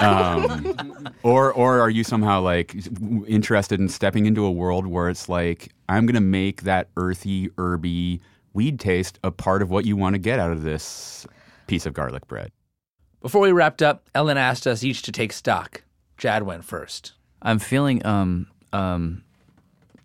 um, 0.00 1.08
or 1.22 1.52
or 1.52 1.80
are 1.80 1.90
you 1.90 2.04
somehow 2.04 2.40
like 2.40 2.74
interested 3.26 3.80
in 3.80 3.88
stepping 3.88 4.26
into 4.26 4.44
a 4.44 4.50
world 4.50 4.86
where 4.86 5.08
it's 5.08 5.28
like 5.28 5.72
I'm 5.88 6.06
going 6.06 6.14
to 6.14 6.20
make 6.20 6.62
that 6.62 6.88
earthy, 6.96 7.50
herby 7.58 8.20
weed 8.52 8.80
taste 8.80 9.18
a 9.22 9.30
part 9.30 9.62
of 9.62 9.70
what 9.70 9.84
you 9.84 9.96
want 9.96 10.14
to 10.14 10.18
get 10.18 10.38
out 10.38 10.52
of 10.52 10.62
this 10.62 11.26
piece 11.66 11.86
of 11.86 11.92
garlic 11.92 12.26
bread? 12.26 12.50
Before 13.20 13.42
we 13.42 13.52
wrapped 13.52 13.82
up, 13.82 14.08
Ellen 14.14 14.38
asked 14.38 14.66
us 14.66 14.82
each 14.82 15.02
to 15.02 15.12
take 15.12 15.32
stock. 15.32 15.82
Jad 16.16 16.42
went 16.42 16.64
first. 16.64 17.12
I'm 17.42 17.58
feeling 17.58 18.04
um 18.06 18.46
um 18.72 19.22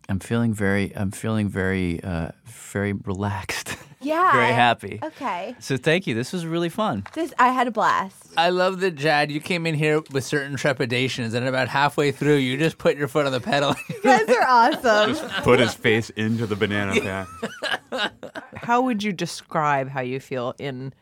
I'm 0.10 0.20
feeling 0.20 0.54
very 0.54 0.96
I'm 0.96 1.12
feeling 1.12 1.50
very 1.50 2.02
uh 2.04 2.30
very 2.46 2.94
relaxed. 2.94 3.78
Yeah. 4.02 4.34
very 4.34 4.54
happy. 4.54 5.00
Okay. 5.02 5.56
So 5.60 5.78
thank 5.78 6.06
you. 6.06 6.14
This 6.14 6.32
was 6.32 6.46
really 6.46 6.70
fun. 6.70 7.08
This 7.14 7.34
I 7.40 7.48
had 7.48 7.66
a 7.68 7.72
blast. 7.72 8.34
I 8.38 8.50
love 8.52 8.80
that, 8.82 8.92
Jad, 8.92 9.32
you 9.32 9.40
came 9.40 9.66
in 9.66 9.74
here 9.74 10.04
with 10.12 10.24
certain 10.24 10.58
trepidations, 10.58 11.34
and 11.34 11.48
about 11.48 11.70
halfway 11.70 12.12
through, 12.12 12.36
you 12.36 12.56
just 12.56 12.78
put 12.78 12.98
your 12.98 13.08
foot 13.08 13.26
on 13.26 13.32
the 13.32 13.40
pedal. 13.42 13.74
You 13.90 14.02
guys 14.04 14.30
are 14.30 14.46
awesome. 14.48 15.16
Put 15.42 15.60
his 15.60 15.74
face 15.74 16.12
into 16.12 16.46
the 16.46 16.56
banana 16.56 17.02
pack. 17.92 18.14
How 18.58 18.82
would 18.82 19.02
you 19.02 19.12
describe 19.12 19.90
how 19.90 20.02
you 20.02 20.20
feel 20.20 20.54
in 20.60 20.94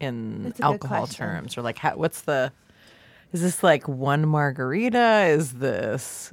in 0.00 0.44
That's 0.44 0.58
a 0.58 0.62
good 0.62 0.66
alcohol 0.66 1.06
terms, 1.06 1.58
or 1.58 1.62
like 1.62 1.78
how, 1.78 1.96
what's 1.96 2.22
the? 2.22 2.52
Is 3.32 3.42
this 3.42 3.62
like 3.62 3.86
one 3.86 4.26
margarita? 4.26 5.26
Is 5.28 5.54
this 5.54 6.32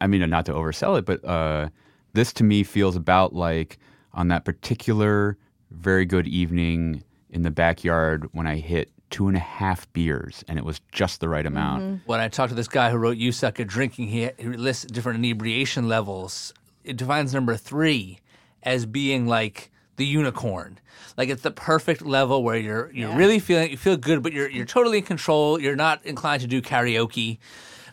I 0.00 0.06
mean, 0.06 0.28
not 0.28 0.46
to 0.46 0.52
oversell 0.52 0.98
it, 0.98 1.04
but 1.04 1.24
uh, 1.24 1.68
this 2.12 2.32
to 2.34 2.44
me 2.44 2.62
feels 2.62 2.96
about 2.96 3.34
like 3.34 3.78
on 4.14 4.28
that 4.28 4.44
particular 4.44 5.36
very 5.70 6.04
good 6.04 6.26
evening 6.26 7.02
in 7.30 7.42
the 7.42 7.50
backyard 7.50 8.28
when 8.32 8.46
I 8.46 8.56
hit 8.56 8.90
two 9.10 9.28
and 9.28 9.36
a 9.36 9.40
half 9.40 9.90
beers 9.92 10.44
and 10.48 10.58
it 10.58 10.64
was 10.64 10.80
just 10.92 11.20
the 11.20 11.28
right 11.28 11.46
amount. 11.46 12.00
when 12.06 12.20
I 12.20 12.28
talked 12.28 12.50
to 12.50 12.54
this 12.54 12.68
guy 12.68 12.90
who 12.90 12.96
wrote 12.96 13.16
"You 13.16 13.32
Suck 13.32 13.60
at 13.60 13.66
Drinking," 13.66 14.08
he, 14.08 14.30
he 14.38 14.48
lists 14.48 14.84
different 14.84 15.18
inebriation 15.18 15.88
levels. 15.88 16.54
It 16.84 16.96
defines 16.96 17.34
number 17.34 17.56
three 17.56 18.20
as 18.62 18.86
being 18.86 19.26
like 19.26 19.70
the 19.96 20.06
unicorn. 20.06 20.78
Like 21.16 21.28
it's 21.28 21.42
the 21.42 21.50
perfect 21.50 22.02
level 22.02 22.42
where 22.42 22.56
you're 22.56 22.90
you're 22.92 23.14
really 23.14 23.38
feeling 23.38 23.70
you 23.70 23.76
feel 23.76 23.96
good, 23.96 24.22
but 24.22 24.32
you're 24.32 24.48
you're 24.48 24.66
totally 24.66 24.98
in 24.98 25.04
control. 25.04 25.60
You're 25.60 25.76
not 25.76 26.04
inclined 26.04 26.42
to 26.42 26.48
do 26.48 26.60
karaoke, 26.62 27.38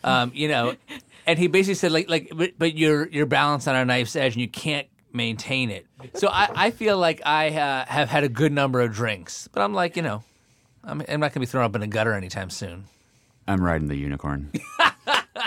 um, 0.02 0.30
you 0.34 0.48
know. 0.48 0.76
And 1.26 1.38
he 1.38 1.46
basically 1.46 1.76
said 1.76 1.90
like 1.90 2.10
like 2.10 2.30
but, 2.36 2.52
but 2.58 2.76
you're 2.76 3.08
you're 3.08 3.24
balanced 3.24 3.66
on 3.66 3.74
a 3.74 3.82
knife's 3.86 4.14
edge 4.14 4.34
and 4.34 4.42
you 4.42 4.48
can't 4.48 4.86
maintain 5.10 5.70
it. 5.70 5.86
So 6.12 6.28
I, 6.28 6.50
I 6.54 6.70
feel 6.70 6.98
like 6.98 7.22
I 7.24 7.48
uh, 7.48 7.86
have 7.86 8.10
had 8.10 8.24
a 8.24 8.28
good 8.28 8.52
number 8.52 8.82
of 8.82 8.92
drinks, 8.92 9.48
but 9.48 9.62
I'm 9.62 9.72
like 9.72 9.96
you 9.96 10.02
know. 10.02 10.22
I'm, 10.86 11.02
I'm 11.08 11.20
not 11.20 11.28
going 11.28 11.32
to 11.32 11.40
be 11.40 11.46
thrown 11.46 11.64
up 11.64 11.74
in 11.74 11.82
a 11.82 11.86
gutter 11.86 12.12
anytime 12.12 12.50
soon. 12.50 12.84
I'm 13.46 13.62
riding 13.62 13.88
the 13.88 13.96
unicorn. 13.96 14.50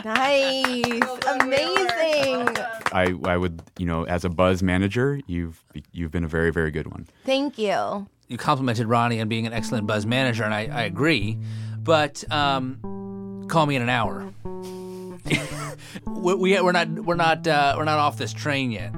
nice. 0.05 1.01
Amazing. 1.41 2.57
I, 2.91 3.13
I 3.25 3.37
would, 3.37 3.61
you 3.77 3.85
know, 3.85 4.03
as 4.05 4.25
a 4.25 4.29
buzz 4.29 4.63
manager, 4.63 5.19
you've 5.27 5.63
you've 5.91 6.11
been 6.11 6.23
a 6.23 6.27
very 6.27 6.51
very 6.51 6.71
good 6.71 6.87
one. 6.87 7.07
Thank 7.25 7.57
you. 7.57 8.07
you 8.27 8.37
complimented 8.37 8.87
Ronnie 8.87 9.21
on 9.21 9.27
being 9.27 9.45
an 9.47 9.53
excellent 9.53 9.87
buzz 9.87 10.05
manager, 10.05 10.43
and 10.43 10.53
I, 10.53 10.67
I 10.67 10.83
agree. 10.83 11.37
But 11.79 12.23
um, 12.31 13.45
call 13.49 13.65
me 13.65 13.75
in 13.75 13.81
an 13.81 13.89
hour. 13.89 14.31
we, 16.05 16.35
we, 16.35 16.61
we're 16.61 16.71
not 16.71 16.89
we're 16.89 17.15
not 17.15 17.47
uh, 17.47 17.75
we're 17.77 17.85
not 17.85 17.99
off 17.99 18.17
this 18.17 18.33
train 18.33 18.71
yet. 18.71 18.93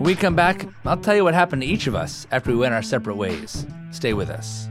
When 0.00 0.06
we 0.06 0.14
come 0.14 0.34
back, 0.34 0.66
I'll 0.86 0.96
tell 0.96 1.14
you 1.14 1.24
what 1.24 1.34
happened 1.34 1.60
to 1.60 1.68
each 1.68 1.86
of 1.86 1.94
us 1.94 2.26
after 2.30 2.50
we 2.50 2.56
went 2.56 2.72
our 2.72 2.80
separate 2.80 3.16
ways. 3.16 3.66
Stay 3.90 4.14
with 4.14 4.30
us. 4.30 4.66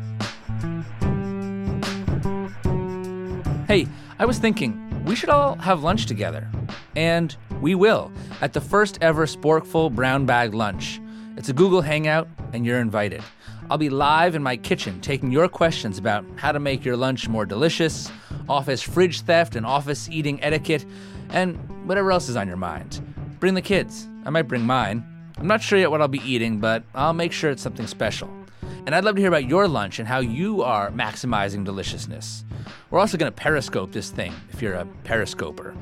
Hey, 3.68 3.86
I 4.18 4.26
was 4.26 4.40
thinking, 4.40 5.06
we 5.06 5.16
should 5.16 5.30
all 5.30 5.54
have 5.58 5.84
lunch 5.84 6.08
together. 6.08 6.50
And 6.96 7.36
we 7.62 7.76
will, 7.76 8.12
at 8.42 8.54
the 8.54 8.60
first 8.60 8.98
ever 9.02 9.28
Sporkful 9.28 9.94
Brown 9.94 10.26
Bag 10.26 10.56
Lunch. 10.56 11.00
It's 11.38 11.50
a 11.50 11.54
Google 11.54 11.82
Hangout, 11.82 12.28
and 12.52 12.66
you're 12.66 12.80
invited. 12.80 13.22
I'll 13.70 13.78
be 13.78 13.92
live 13.92 14.34
in 14.34 14.42
my 14.42 14.58
kitchen 14.58 15.00
taking 15.00 15.30
your 15.30 15.48
questions 15.48 16.00
about 16.00 16.26
how 16.38 16.52
to 16.52 16.60
make 16.60 16.84
your 16.84 16.98
lunch 16.98 17.30
more 17.30 17.46
delicious, 17.46 18.12
office 18.50 18.82
fridge 18.82 19.22
theft 19.22 19.56
and 19.56 19.64
office 19.64 20.10
eating 20.10 20.42
etiquette, 20.42 20.88
and 21.30 21.56
whatever 21.88 22.12
else 22.12 22.30
is 22.30 22.36
on 22.36 22.48
your 22.48 22.58
mind. 22.58 23.00
Bring 23.40 23.54
the 23.54 23.62
kids. 23.62 24.08
I 24.26 24.32
might 24.32 24.48
bring 24.48 24.64
mine. 24.64 25.06
I'm 25.40 25.48
not 25.48 25.62
sure 25.62 25.80
yet 25.80 25.90
what 25.90 26.02
I'll 26.02 26.10
be 26.10 26.22
eating, 26.30 26.60
but 26.60 26.84
I'll 26.94 27.14
make 27.14 27.32
sure 27.32 27.50
it's 27.50 27.62
something 27.62 27.88
special. 27.88 28.30
And 28.86 28.94
I'd 28.94 29.06
love 29.06 29.16
to 29.16 29.22
hear 29.22 29.30
about 29.30 29.48
your 29.48 29.68
lunch 29.70 30.00
and 30.00 30.08
how 30.08 30.20
you 30.20 30.64
are 30.64 30.92
maximizing 30.92 31.64
deliciousness. 31.64 32.44
We're 32.90 33.00
also 33.00 33.18
going 33.18 33.32
to 33.32 33.36
periscope 33.36 33.92
this 33.94 34.10
thing 34.10 34.34
if 34.52 34.62
you're 34.62 34.74
a 34.74 34.86
periscoper. 35.06 35.76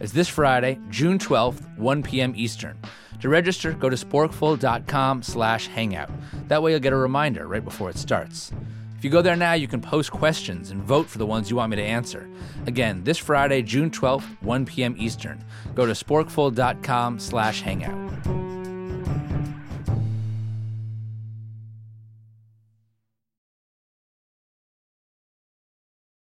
It's 0.00 0.12
this 0.12 0.28
Friday, 0.28 0.80
June 0.90 1.18
12th, 1.18 1.78
1 1.78 2.02
p.m. 2.02 2.32
Eastern. 2.36 2.78
To 3.20 3.28
register, 3.28 3.72
go 3.72 3.88
to 3.88 3.96
sporkful.com 3.96 5.22
slash 5.22 5.68
hangout. 5.68 6.10
That 6.48 6.62
way 6.62 6.72
you'll 6.72 6.80
get 6.80 6.92
a 6.92 6.96
reminder 6.96 7.46
right 7.46 7.64
before 7.64 7.90
it 7.90 7.98
starts. 7.98 8.52
If 8.98 9.04
you 9.04 9.10
go 9.10 9.22
there 9.22 9.36
now, 9.36 9.52
you 9.52 9.68
can 9.68 9.80
post 9.80 10.10
questions 10.10 10.70
and 10.70 10.82
vote 10.82 11.08
for 11.08 11.18
the 11.18 11.26
ones 11.26 11.48
you 11.48 11.56
want 11.56 11.70
me 11.70 11.76
to 11.76 11.82
answer. 11.82 12.28
Again, 12.66 13.04
this 13.04 13.18
Friday, 13.18 13.62
June 13.62 13.90
12th, 13.90 14.24
1 14.42 14.66
p.m. 14.66 14.96
Eastern. 14.98 15.44
Go 15.74 15.86
to 15.86 15.92
sporkful.com 15.92 17.18
slash 17.18 17.60
hangout. 17.60 18.05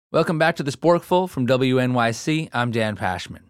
Welcome 0.09 0.39
back 0.39 0.55
to 0.55 0.63
the 0.63 0.71
Sporkful 0.71 1.29
from 1.29 1.45
WNYC. 1.47 2.49
I'm 2.53 2.71
Dan 2.71 2.95
Pashman. 2.95 3.41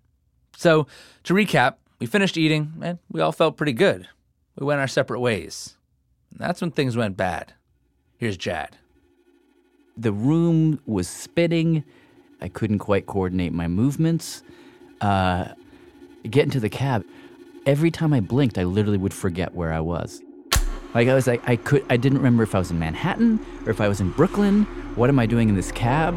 So, 0.55 0.87
to 1.25 1.35
recap, 1.35 1.75
we 1.99 2.07
finished 2.07 2.35
eating 2.35 2.73
and 2.81 2.97
we 3.11 3.21
all 3.21 3.31
felt 3.31 3.57
pretty 3.57 3.73
good. 3.73 4.07
We 4.57 4.65
went 4.65 4.81
our 4.81 4.87
separate 4.87 5.19
ways. 5.19 5.77
And 6.31 6.39
that's 6.39 6.59
when 6.59 6.71
things 6.71 6.97
went 6.97 7.15
bad. 7.15 7.53
Here's 8.17 8.37
Jad. 8.37 8.75
The 9.95 10.11
room 10.11 10.79
was 10.87 11.07
spinning. 11.07 11.83
I 12.41 12.47
couldn't 12.47 12.79
quite 12.79 13.05
coordinate 13.05 13.53
my 13.53 13.67
movements. 13.67 14.41
Uh, 14.99 15.49
get 16.27 16.45
into 16.45 16.59
the 16.59 16.69
cab. 16.69 17.05
every 17.67 17.91
time 17.91 18.13
I 18.13 18.19
blinked, 18.19 18.57
I 18.57 18.63
literally 18.63 18.97
would 18.97 19.13
forget 19.13 19.53
where 19.53 19.73
I 19.73 19.79
was. 19.79 20.23
Like 20.95 21.07
I 21.07 21.13
was 21.13 21.27
like 21.27 21.47
I 21.47 21.57
could 21.57 21.85
I 21.91 21.97
didn't 21.97 22.17
remember 22.17 22.41
if 22.41 22.55
I 22.55 22.57
was 22.57 22.71
in 22.71 22.79
Manhattan 22.79 23.45
or 23.65 23.69
if 23.69 23.79
I 23.79 23.87
was 23.87 24.01
in 24.01 24.09
Brooklyn. 24.09 24.63
What 24.95 25.09
am 25.09 25.19
I 25.19 25.27
doing 25.27 25.49
in 25.49 25.55
this 25.55 25.71
cab? 25.71 26.15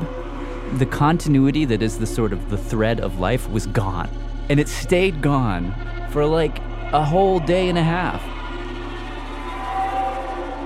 The 0.75 0.87
continuity 0.87 1.65
that 1.65 1.83
is 1.83 1.99
the 1.99 2.07
sort 2.07 2.33
of 2.33 2.49
the 2.49 2.57
thread 2.57 3.01
of 3.01 3.19
life 3.19 3.51
was 3.51 3.67
gone. 3.67 4.09
And 4.49 4.61
it 4.61 4.69
stayed 4.69 5.21
gone 5.21 5.75
for 6.11 6.25
like 6.25 6.61
a 6.93 7.05
whole 7.05 7.41
day 7.41 7.69
and 7.69 7.77
a 7.77 7.83
half. 7.83 8.23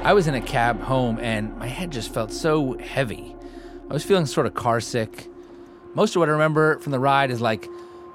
I 0.04 0.12
was 0.12 0.26
in 0.26 0.34
a 0.34 0.42
cab 0.42 0.82
home 0.82 1.18
and 1.20 1.56
my 1.56 1.68
head 1.68 1.90
just 1.90 2.12
felt 2.12 2.32
so 2.32 2.76
heavy. 2.76 3.34
I 3.88 3.94
was 3.94 4.04
feeling 4.04 4.26
sort 4.26 4.46
of 4.46 4.52
car 4.52 4.78
sick. 4.78 5.28
Most 5.94 6.14
of 6.14 6.20
what 6.20 6.28
I 6.28 6.32
remember 6.32 6.78
from 6.80 6.92
the 6.92 7.00
ride 7.00 7.30
is 7.30 7.40
like 7.40 7.66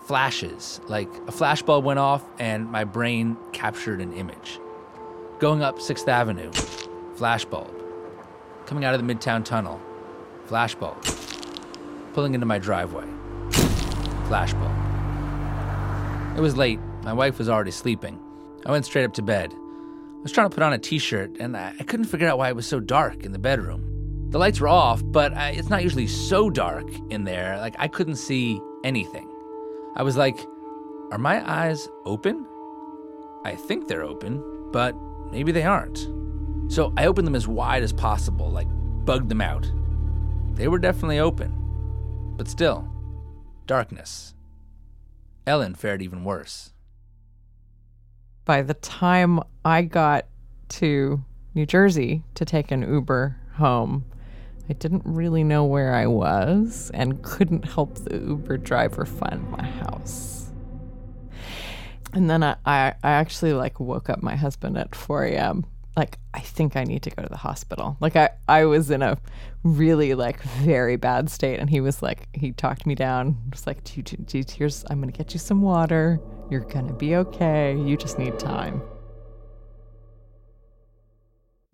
flashes, 0.06 0.80
like 0.88 1.10
a 1.28 1.32
flashbulb 1.32 1.82
went 1.82 1.98
off 1.98 2.24
and 2.38 2.72
my 2.72 2.84
brain 2.84 3.36
captured 3.52 4.00
an 4.00 4.14
image. 4.14 4.60
Going 5.40 5.64
up 5.64 5.80
6th 5.80 6.08
Avenue, 6.08 6.52
flashbulb. 7.16 7.74
Coming 8.68 8.86
out 8.86 8.94
of 8.94 9.06
the 9.06 9.12
Midtown 9.12 9.44
Tunnel, 9.44 9.82
flashbulb. 10.48 11.29
Pulling 12.20 12.34
into 12.34 12.46
my 12.46 12.60
driveway, 12.60 13.06
flashbulb. 14.28 14.76
It 16.38 16.42
was 16.42 16.58
late. 16.58 16.82
My 17.04 17.14
wife 17.14 17.38
was 17.38 17.48
already 17.48 17.72
sleeping. 17.72 18.20
I 18.66 18.72
went 18.72 18.84
straight 18.84 19.06
up 19.06 19.14
to 19.14 19.22
bed. 19.22 19.54
I 19.54 20.22
was 20.22 20.34
trying 20.34 20.50
to 20.50 20.54
put 20.54 20.62
on 20.62 20.74
a 20.74 20.78
t 20.78 21.00
shirt 21.00 21.38
and 21.40 21.56
I 21.56 21.72
couldn't 21.88 22.08
figure 22.08 22.28
out 22.28 22.38
why 22.38 22.50
it 22.50 22.58
was 22.58 22.68
so 22.68 22.82
dark 22.82 23.24
in 23.24 23.32
the 23.32 23.40
bedroom. 23.40 24.28
The 24.32 24.38
lights 24.38 24.60
were 24.60 24.68
off, 24.68 25.02
but 25.02 25.34
I, 25.34 25.52
it's 25.52 25.70
not 25.70 25.82
usually 25.82 26.08
so 26.08 26.50
dark 26.50 26.92
in 27.10 27.24
there. 27.24 27.58
Like, 27.58 27.78
I 27.80 27.88
couldn't 27.88 28.18
see 28.18 28.60
anything. 28.84 29.30
I 29.96 30.04
was 30.04 30.18
like, 30.18 30.46
are 31.14 31.18
my 31.18 31.42
eyes 31.50 31.88
open? 32.04 32.46
I 33.46 33.56
think 33.56 33.88
they're 33.88 34.04
open, 34.04 34.44
but 34.74 34.94
maybe 35.32 35.54
they 35.54 35.64
aren't. 35.64 36.00
So 36.70 36.92
I 36.98 37.06
opened 37.06 37.28
them 37.28 37.36
as 37.36 37.48
wide 37.48 37.82
as 37.82 37.94
possible, 37.94 38.50
like 38.50 38.68
bugged 39.06 39.30
them 39.30 39.40
out. 39.40 39.72
They 40.56 40.68
were 40.68 40.80
definitely 40.80 41.20
open, 41.20 41.56
but 42.40 42.48
still, 42.48 42.88
darkness. 43.68 44.34
Ellen 45.46 45.76
fared 45.76 46.02
even 46.02 46.24
worse. 46.24 46.72
By 48.46 48.62
the 48.62 48.76
time 48.76 49.42
I 49.66 49.82
got 49.82 50.26
to 50.70 51.22
New 51.54 51.66
Jersey 51.66 52.24
to 52.36 52.46
take 52.46 52.72
an 52.72 52.82
Uber 52.82 53.36
home, 53.56 54.06
I 54.70 54.74
didn't 54.74 55.02
really 55.04 55.44
know 55.44 55.66
where 55.66 55.94
I 55.94 56.08
was 56.08 56.90
and 56.94 57.22
couldn't 57.22 57.66
help 57.66 57.96
the 57.96 58.18
Uber 58.18 58.56
driver 58.60 59.06
find 59.06 59.52
my 59.52 59.66
house. 59.66 60.50
And 62.14 62.30
then 62.30 62.42
I, 62.42 62.56
I, 62.66 62.94
I 63.04 63.12
actually 63.12 63.52
like 63.52 63.82
woke 63.82 64.10
up 64.10 64.24
my 64.24 64.38
husband 64.38 64.78
at 64.78 64.96
4 64.96 65.26
a.m. 65.26 65.66
Like, 65.96 66.18
I 66.34 66.40
think 66.40 66.76
I 66.76 66.84
need 66.84 67.02
to 67.04 67.10
go 67.10 67.24
to 67.24 67.30
the 67.30 67.38
hospital. 67.38 67.98
Like, 68.00 68.16
I, 68.16 68.30
I 68.48 68.66
was 68.66 68.90
in 68.90 69.02
a 69.02 69.18
really 69.64 70.14
like 70.14 70.42
very 70.42 70.96
bad 70.96 71.30
state. 71.30 71.60
And 71.60 71.70
he 71.70 71.82
was 71.82 72.02
like, 72.02 72.28
he 72.34 72.52
talked 72.52 72.86
me 72.86 72.96
down. 72.96 73.38
Just 73.50 73.68
like, 73.68 73.84
"Gee, 73.84 74.02
gee, 74.02 74.18
gee, 74.26 74.46
here's, 74.50 74.86
I'm 74.90 75.02
going 75.02 75.12
to 75.12 75.18
get 75.18 75.34
you 75.34 75.40
some 75.40 75.62
water. 75.62 76.20
You're 76.50 76.62
going 76.62 76.88
to 76.88 76.94
be 76.94 77.16
okay. 77.16 77.76
You 77.78 77.98
just 77.98 78.18
need 78.18 78.40
time. 78.40 78.82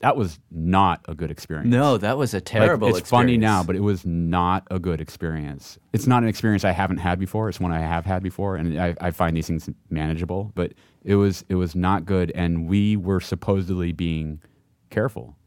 That 0.05 0.17
was 0.17 0.37
not 0.51 1.03
a 1.09 1.15
good 1.15 1.31
experience. 1.31 1.71
No, 1.71 1.97
that 1.97 2.15
was 2.15 2.35
a 2.35 2.37
Like, 2.37 2.45
terrible 2.45 2.95
it's 2.95 3.09
funny 3.09 3.37
now, 3.37 3.63
but 3.63 3.75
it 3.75 3.79
was 3.79 4.05
not 4.05 4.67
a 4.69 4.77
good 4.77 5.01
experience. 5.01 5.79
It's 5.93 6.05
not 6.05 6.21
an 6.21 6.29
experience 6.29 6.63
I 6.63 6.73
haven't 6.73 6.97
had 6.97 7.17
before. 7.17 7.49
It's 7.49 7.59
one 7.59 7.71
I 7.71 7.79
have 7.79 8.05
had 8.05 8.21
before, 8.21 8.55
and 8.55 8.79
I, 8.79 8.93
I 9.01 9.09
find 9.09 9.35
these 9.35 9.47
things 9.47 9.67
manageable. 9.89 10.51
But 10.53 10.73
it 11.03 11.15
was 11.15 11.43
it 11.49 11.55
was 11.55 11.75
not 11.75 12.05
good, 12.05 12.31
and 12.35 12.67
we 12.67 12.95
were 12.95 13.19
supposedly 13.19 13.93
being 13.93 14.41
careful. 14.91 15.37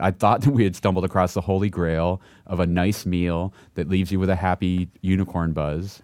I 0.00 0.10
thought 0.10 0.40
that 0.40 0.50
we 0.50 0.64
had 0.64 0.74
stumbled 0.74 1.04
across 1.04 1.34
the 1.34 1.42
holy 1.42 1.70
grail 1.70 2.20
of 2.48 2.58
a 2.58 2.66
nice 2.66 3.06
meal 3.06 3.54
that 3.74 3.88
leaves 3.88 4.10
you 4.10 4.18
with 4.18 4.30
a 4.30 4.34
happy 4.34 4.88
unicorn 5.02 5.52
buzz. 5.52 6.02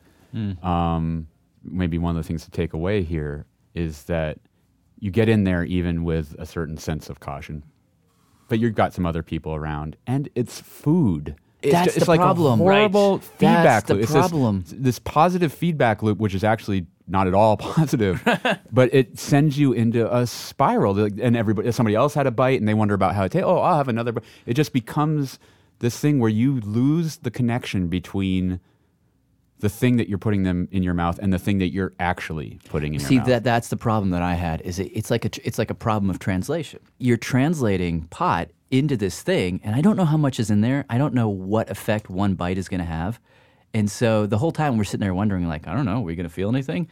Um, 0.63 1.27
maybe 1.65 1.99
one 1.99 2.17
of 2.17 2.23
the 2.23 2.29
things 2.29 2.45
to 2.45 2.53
take 2.53 2.73
away 2.73 3.03
here 3.03 3.47
is 3.75 4.05
that 4.05 4.39
you 5.01 5.11
get 5.11 5.29
in 5.29 5.43
there 5.43 5.65
even 5.65 6.05
with 6.05 6.37
a 6.39 6.47
certain 6.47 6.77
sense 6.77 7.09
of 7.09 7.19
caution 7.19 7.65
but 8.49 8.59
you've 8.59 8.75
got 8.75 8.93
some 8.95 9.07
other 9.07 9.23
people 9.23 9.55
around, 9.55 9.97
and 10.07 10.29
it's 10.35 10.61
food. 10.61 11.37
It's 11.63 11.73
That's 11.73 11.93
ju- 11.95 11.97
it's 11.97 12.05
the 12.05 12.11
like 12.11 12.21
problem. 12.21 12.61
a 12.61 12.65
horrible 12.65 13.13
Right. 13.15 13.25
feedback 13.25 13.65
That's 13.65 13.89
the. 13.89 13.99
It's 13.99 14.13
problem. 14.13 14.65
This, 14.69 14.99
positive 15.01 15.53
feedback 15.53 16.03
loop, 16.03 16.19
which 16.19 16.35
is 16.35 16.45
actually 16.45 16.87
not 17.09 17.27
at 17.27 17.35
all 17.35 17.57
positive, 17.75 18.23
but 18.73 18.93
it 18.95 19.19
sends 19.19 19.59
you 19.59 19.73
into 19.73 20.15
a 20.15 20.27
spiral. 20.27 20.99
And 20.99 21.37
everybody, 21.37 21.73
somebody 21.73 21.97
else 21.97 22.15
had 22.15 22.27
a 22.27 22.31
bite, 22.31 22.61
and 22.61 22.69
they 22.69 22.75
wonder 22.75 22.95
about 22.95 23.15
how 23.15 23.25
it 23.25 23.33
tastes. 23.33 23.47
Oh, 23.47 23.59
I'll 23.59 23.79
have 23.79 23.89
another. 23.89 24.13
bite. 24.13 24.25
It 24.45 24.55
just 24.55 24.73
becomes 24.73 25.39
this 25.81 25.99
thing 25.99 26.21
where 26.21 26.31
you 26.31 26.61
lose 26.61 27.17
the 27.19 27.31
connection 27.31 27.89
between 27.89 28.61
the 29.61 29.69
thing 29.69 29.97
that 29.97 30.09
you're 30.09 30.19
putting 30.19 30.43
them 30.43 30.69
in 30.71 30.83
your 30.83 30.95
mouth 30.95 31.19
and 31.19 31.33
the 31.33 31.39
thing 31.39 31.59
that 31.59 31.73
you're 31.73 31.95
actually 31.99 32.59
putting 32.69 32.95
in 32.95 33.01
your 33.01 33.09
See 33.09 33.19
mouth. 33.19 33.27
that 33.27 33.45
that's 33.45 33.69
the 33.69 33.77
problem 33.77 34.11
that 34.11 34.23
I 34.23 34.35
had 34.35 34.61
is 34.63 34.79
it, 34.79 34.91
it's 34.95 35.11
like 35.11 35.25
a 35.25 35.31
it's 35.47 35.59
like 35.59 35.71
a 35.71 35.75
problem 35.75 36.11
of 36.11 36.19
translation. 36.19 36.81
You're 36.99 37.17
translating 37.17 38.03
pot 38.09 38.51
into 38.71 38.97
this 38.97 39.23
thing, 39.23 39.61
and 39.65 39.75
I 39.75 39.81
don't 39.81 39.97
know 39.97 40.05
how 40.05 40.17
much 40.17 40.39
is 40.41 40.51
in 40.51 40.61
there. 40.61 40.85
I 40.91 40.99
don't 40.99 41.15
know 41.15 41.29
what 41.29 41.71
effect 41.71 42.11
one 42.11 42.35
bite 42.35 42.59
is 42.59 42.69
going 42.69 42.81
to 42.81 42.87
have, 42.87 43.21
and 43.73 43.91
so 43.91 44.27
the 44.27 44.39
whole 44.39 44.53
time 44.53 44.77
we're 44.77 44.85
sitting 44.85 45.01
there 45.01 45.15
wondering, 45.15 45.47
like, 45.49 45.67
I 45.67 45.75
don't 45.75 45.85
know, 45.85 45.99
are 45.99 46.01
we 46.01 46.17
going 46.17 46.29
to 46.29 46.33
feel 46.33 46.49
anything? 46.49 46.89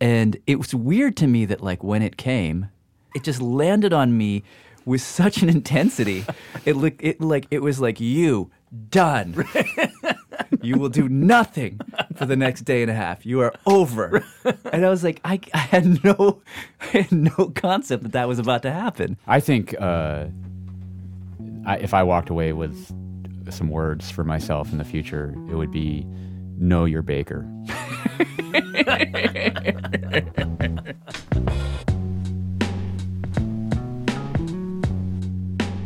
And 0.00 0.36
it 0.46 0.56
was 0.56 0.74
weird 0.74 1.16
to 1.18 1.26
me 1.26 1.44
that 1.46 1.60
like 1.60 1.84
when 1.84 2.02
it 2.02 2.16
came, 2.16 2.68
it 3.14 3.22
just 3.22 3.42
landed 3.42 3.92
on 3.92 4.16
me 4.16 4.44
with 4.84 5.02
such 5.02 5.42
an 5.42 5.48
intensity. 5.48 6.24
it 6.64 6.76
look 6.76 6.94
it 7.00 7.20
like 7.20 7.46
it 7.50 7.62
was 7.62 7.80
like 7.80 8.00
you 8.00 8.50
done. 8.88 9.32
You 10.62 10.78
will 10.78 10.88
do 10.88 11.08
nothing 11.08 11.80
for 12.16 12.26
the 12.26 12.36
next 12.36 12.62
day 12.62 12.82
and 12.82 12.90
a 12.90 12.94
half. 12.94 13.24
You 13.24 13.40
are 13.40 13.54
over. 13.66 14.24
And 14.72 14.86
I 14.86 14.88
was 14.88 15.02
like, 15.02 15.20
I, 15.24 15.40
I 15.52 15.58
had 15.58 16.04
no, 16.04 16.42
I 16.80 16.86
had 16.86 17.12
no 17.12 17.52
concept 17.54 18.04
that 18.04 18.12
that 18.12 18.28
was 18.28 18.38
about 18.38 18.62
to 18.62 18.70
happen. 18.70 19.16
I 19.26 19.40
think 19.40 19.74
uh, 19.80 20.26
I, 21.66 21.76
if 21.78 21.92
I 21.92 22.04
walked 22.04 22.30
away 22.30 22.52
with 22.52 22.92
some 23.52 23.68
words 23.68 24.10
for 24.10 24.24
myself 24.24 24.72
in 24.72 24.78
the 24.78 24.84
future, 24.84 25.34
it 25.50 25.56
would 25.56 25.72
be 25.72 26.06
know 26.56 26.84
your 26.84 27.02
baker. 27.02 27.46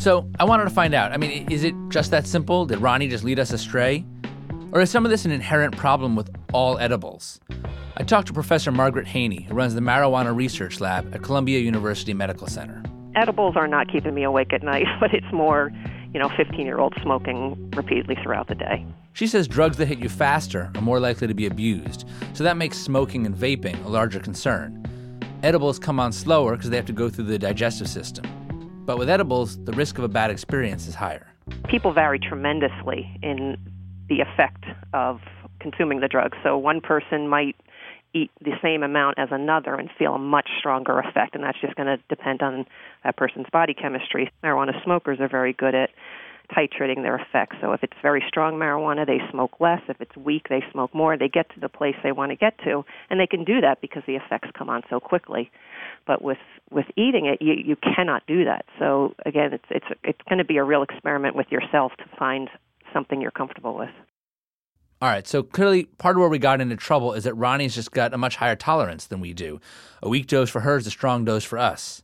So 0.05 0.29
I 0.39 0.45
wanted 0.45 0.65
to 0.65 0.71
find 0.71 0.93
out. 0.93 1.13
I 1.13 1.17
mean, 1.17 1.51
is 1.51 1.65
it 1.65 1.75
just 1.89 2.11
that 2.11 2.27
simple? 2.27 2.67
Did 2.67 2.81
Ronnie 2.81 3.09
just 3.09 3.25
lead 3.25 3.39
us 3.39 3.55
astray? 3.55 4.05
Or 4.75 4.81
is 4.81 4.91
some 4.91 5.05
of 5.05 5.11
this 5.13 5.25
an 5.25 5.31
inherent 5.31 5.77
problem 5.77 6.17
with 6.17 6.29
all 6.53 6.79
edibles? 6.81 7.39
I 7.97 8.03
talked 8.03 8.27
to 8.27 8.33
Professor 8.33 8.73
Margaret 8.73 9.07
Haney, 9.07 9.43
who 9.43 9.55
runs 9.55 9.73
the 9.73 9.81
Marijuana 9.81 10.35
Research 10.35 10.81
Lab 10.81 11.15
at 11.15 11.23
Columbia 11.23 11.61
University 11.61 12.13
Medical 12.13 12.49
Center. 12.49 12.83
edibles 13.15 13.55
are 13.55 13.69
not 13.69 13.87
keeping 13.87 14.13
me 14.17 14.25
awake 14.25 14.53
at 14.53 14.65
night, 14.65 14.87
but 15.01 15.15
it's 15.15 15.33
more, 15.33 15.71
you 16.13 16.19
know, 16.19 16.29
15 16.37 16.67
year 16.67 16.81
olds 16.81 16.97
smoking 17.03 17.71
repeatedly 17.77 18.17
throughout 18.21 18.49
the 18.49 18.57
day. 18.57 18.85
She 19.13 19.29
says 19.29 19.47
drugs 19.47 19.77
that 19.77 19.87
hit 19.87 20.01
you 20.01 20.09
faster 20.09 20.73
are 20.75 20.81
more 20.81 20.99
likely 20.99 21.29
to 21.29 21.35
be 21.35 21.47
abused, 21.47 22.05
so 22.33 22.43
that 22.43 22.57
makes 22.57 22.77
smoking 22.77 23.27
and 23.27 23.37
vaping 23.37 23.83
a 23.85 23.89
larger 23.89 24.19
concern. 24.19 24.85
Edibles 25.45 25.79
come 25.79 26.01
on 26.01 26.11
slower 26.11 26.57
because 26.57 26.71
they 26.71 26.77
have 26.77 26.87
to 26.87 26.93
go 26.93 27.09
through 27.09 27.27
the 27.27 27.39
digestive 27.39 27.89
system. 27.89 28.25
But 28.85 28.99
with 28.99 29.09
edibles, 29.09 29.57
the 29.63 29.73
risk 29.73 29.99
of 29.99 30.05
a 30.05 30.09
bad 30.09 30.33
experience 30.33 30.89
is 30.89 30.97
higher. 30.97 31.33
People 31.69 31.93
vary 31.93 32.19
tremendously 32.19 33.21
in 33.23 33.57
the 34.09 34.21
effect 34.21 34.65
of 34.93 35.21
consuming 35.61 36.01
the 36.01 36.09
drug. 36.09 36.35
So 36.43 36.59
one 36.59 36.81
person 36.81 37.29
might 37.29 37.57
eat 38.13 38.31
the 38.41 38.53
same 38.63 38.83
amount 38.83 39.19
as 39.19 39.29
another 39.33 39.75
and 39.75 39.91
feel 39.99 40.15
a 40.15 40.19
much 40.19 40.49
stronger 40.59 41.01
effect, 41.01 41.35
and 41.35 41.43
that's 41.43 41.61
just 41.61 41.75
going 41.75 41.87
to 41.89 42.03
depend 42.09 42.43
on 42.43 42.65
that 43.03 43.17
person's 43.17 43.47
body 43.53 43.75
chemistry. 43.75 44.31
Marijuana 44.43 44.83
smokers 44.85 45.19
are 45.21 45.29
very 45.29 45.53
good 45.53 45.75
at 45.75 45.91
titrating 46.55 47.03
their 47.03 47.17
effects. 47.17 47.57
So 47.61 47.73
if 47.73 47.83
it's 47.83 47.97
very 48.03 48.23
strong 48.29 48.55
marijuana, 48.55 49.07
they 49.07 49.19
smoke 49.31 49.61
less. 49.61 49.81
If 49.89 50.01
it's 50.01 50.17
weak, 50.17 50.49
they 50.49 50.63
smoke 50.71 50.95
more. 50.95 51.17
They 51.17 51.29
get 51.29 51.49
to 51.55 51.61
the 51.61 51.69
place 51.69 51.95
they 52.03 52.13
want 52.13 52.31
to 52.31 52.37
get 52.37 52.59
to, 52.65 52.85
and 53.11 53.19
they 53.19 53.27
can 53.27 53.45
do 53.45 53.61
that 53.61 53.81
because 53.81 54.03
the 54.07 54.17
effects 54.17 54.51
come 54.57 54.69
on 54.69 54.83
so 54.91 55.01
quickly. 55.01 55.51
But 56.07 56.23
with 56.23 56.39
with 56.71 56.87
eating 56.97 57.27
it, 57.27 57.41
you 57.41 57.55
you 57.55 57.77
cannot 57.77 58.27
do 58.27 58.45
that. 58.45 58.67
So 58.79 59.15
again, 59.25 59.53
it's 59.55 59.65
it's 59.71 59.87
it's 60.03 60.21
going 60.29 60.39
to 60.39 60.45
be 60.45 60.59
a 60.59 60.65
real 60.65 60.83
experiment 60.83 61.35
with 61.35 61.47
yourself 61.51 61.93
to 61.99 62.05
find 62.19 62.51
something 62.95 63.21
you're 63.21 63.31
comfortable 63.31 63.77
with. 63.77 63.91
All 65.03 65.11
right, 65.11 65.27
so 65.27 65.43
clearly 65.43 65.85
part 65.99 66.17
of 66.17 66.21
where 66.21 66.31
we 66.31 66.39
got 66.39 66.63
into 66.63 66.77
trouble 66.77 67.13
is 67.13 67.25
that 67.25 67.35
Ronnie's 67.35 67.75
just 67.75 67.91
got 67.91 68.15
a 68.15 68.19
much 68.19 68.37
higher 68.37 68.57
tolerance 68.57 69.07
than 69.07 69.21
we 69.21 69.35
do. 69.35 69.61
A 70.03 70.09
weak 70.09 70.29
dose 70.29 70.49
for 70.49 70.61
her 70.61 70.79
is 70.79 70.87
a 70.87 70.91
strong 70.91 71.27
dose 71.27 71.45
for 71.45 71.59
us. 71.59 72.03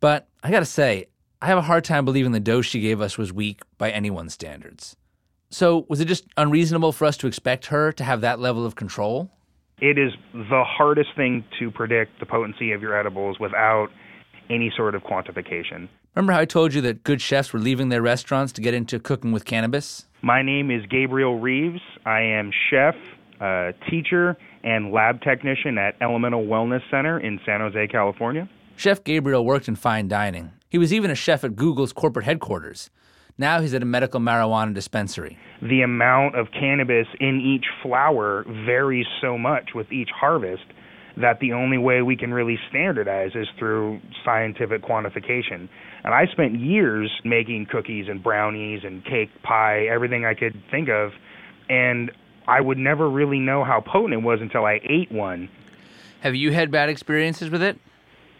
But 0.00 0.26
I 0.42 0.50
gotta 0.50 0.64
say, 0.64 1.06
I 1.40 1.46
have 1.46 1.58
a 1.58 1.62
hard 1.62 1.84
time 1.84 2.04
believing 2.04 2.32
the 2.32 2.40
dose 2.40 2.66
she 2.66 2.80
gave 2.80 3.00
us 3.00 3.16
was 3.16 3.32
weak 3.32 3.60
by 3.78 3.90
anyone's 3.90 4.34
standards. 4.34 4.96
So, 5.50 5.86
was 5.88 6.00
it 6.00 6.08
just 6.08 6.24
unreasonable 6.36 6.90
for 6.90 7.04
us 7.04 7.16
to 7.18 7.28
expect 7.28 7.66
her 7.66 7.92
to 7.92 8.02
have 8.02 8.22
that 8.22 8.40
level 8.40 8.66
of 8.66 8.74
control? 8.74 9.30
It 9.80 9.98
is 9.98 10.12
the 10.32 10.64
hardest 10.66 11.10
thing 11.14 11.44
to 11.60 11.70
predict 11.70 12.18
the 12.18 12.26
potency 12.26 12.72
of 12.72 12.82
your 12.82 12.98
edibles 12.98 13.38
without 13.38 13.90
any 14.50 14.72
sort 14.76 14.94
of 14.94 15.02
quantification. 15.02 15.88
Remember 16.14 16.32
how 16.32 16.40
I 16.40 16.44
told 16.44 16.74
you 16.74 16.80
that 16.82 17.02
good 17.04 17.20
chefs 17.20 17.52
were 17.52 17.58
leaving 17.58 17.88
their 17.88 18.02
restaurants 18.02 18.52
to 18.52 18.60
get 18.60 18.74
into 18.74 19.00
cooking 19.00 19.32
with 19.32 19.44
cannabis? 19.44 20.06
My 20.22 20.42
name 20.42 20.70
is 20.70 20.84
Gabriel 20.86 21.38
Reeves. 21.38 21.80
I 22.06 22.20
am 22.20 22.50
chef, 22.70 22.94
uh, 23.40 23.72
teacher, 23.90 24.36
and 24.62 24.92
lab 24.92 25.20
technician 25.22 25.76
at 25.76 25.96
Elemental 26.00 26.44
Wellness 26.44 26.82
Center 26.90 27.18
in 27.18 27.40
San 27.44 27.60
Jose, 27.60 27.88
California. 27.88 28.48
Chef 28.76 29.02
Gabriel 29.04 29.44
worked 29.44 29.68
in 29.68 29.76
fine 29.76 30.08
dining. 30.08 30.52
He 30.68 30.78
was 30.78 30.92
even 30.92 31.10
a 31.10 31.14
chef 31.14 31.44
at 31.44 31.56
Google's 31.56 31.92
corporate 31.92 32.24
headquarters. 32.24 32.90
Now 33.36 33.60
he's 33.60 33.74
at 33.74 33.82
a 33.82 33.86
medical 33.86 34.20
marijuana 34.20 34.72
dispensary. 34.72 35.36
The 35.60 35.82
amount 35.82 36.36
of 36.36 36.48
cannabis 36.52 37.06
in 37.18 37.40
each 37.40 37.64
flower 37.82 38.44
varies 38.64 39.06
so 39.20 39.36
much 39.36 39.70
with 39.74 39.90
each 39.90 40.10
harvest 40.10 40.64
that 41.16 41.38
the 41.40 41.52
only 41.52 41.78
way 41.78 42.02
we 42.02 42.16
can 42.16 42.32
really 42.32 42.58
standardize 42.68 43.32
is 43.34 43.46
through 43.58 44.00
scientific 44.24 44.82
quantification. 44.82 45.68
And 46.02 46.12
I 46.12 46.26
spent 46.32 46.58
years 46.58 47.10
making 47.24 47.66
cookies 47.70 48.06
and 48.08 48.22
brownies 48.22 48.80
and 48.84 49.04
cake, 49.04 49.30
pie, 49.42 49.86
everything 49.86 50.24
I 50.24 50.34
could 50.34 50.60
think 50.70 50.88
of, 50.88 51.12
and 51.68 52.10
I 52.46 52.60
would 52.60 52.78
never 52.78 53.08
really 53.08 53.38
know 53.38 53.64
how 53.64 53.80
potent 53.80 54.12
it 54.14 54.22
was 54.22 54.40
until 54.40 54.64
I 54.64 54.80
ate 54.88 55.10
one. 55.10 55.48
Have 56.20 56.34
you 56.34 56.52
had 56.52 56.70
bad 56.70 56.88
experiences 56.88 57.50
with 57.50 57.62
it? 57.62 57.78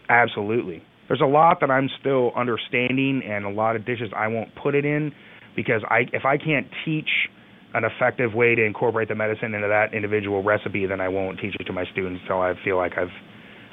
Absolutely. 0.09 0.83
There's 1.07 1.21
a 1.21 1.27
lot 1.27 1.59
that 1.61 1.71
I'm 1.71 1.89
still 1.99 2.31
understanding 2.35 3.21
and 3.23 3.45
a 3.45 3.49
lot 3.49 3.75
of 3.75 3.85
dishes 3.85 4.11
I 4.15 4.27
won't 4.27 4.53
put 4.55 4.75
it 4.75 4.85
in 4.85 5.13
because 5.55 5.83
I 5.89 6.05
if 6.11 6.25
I 6.25 6.37
can't 6.37 6.67
teach 6.83 7.29
an 7.75 7.83
effective 7.83 8.33
way 8.33 8.55
to 8.55 8.63
incorporate 8.63 9.09
the 9.09 9.15
medicine 9.15 9.53
into 9.53 9.67
that 9.67 9.93
individual 9.93 10.41
recipe, 10.41 10.85
then 10.85 11.01
I 11.01 11.09
won't 11.09 11.39
teach 11.39 11.55
it 11.59 11.65
to 11.65 11.73
my 11.73 11.85
students 11.91 12.21
until 12.23 12.41
I 12.41 12.53
feel 12.63 12.77
like 12.77 12.97
I've, 12.97 13.11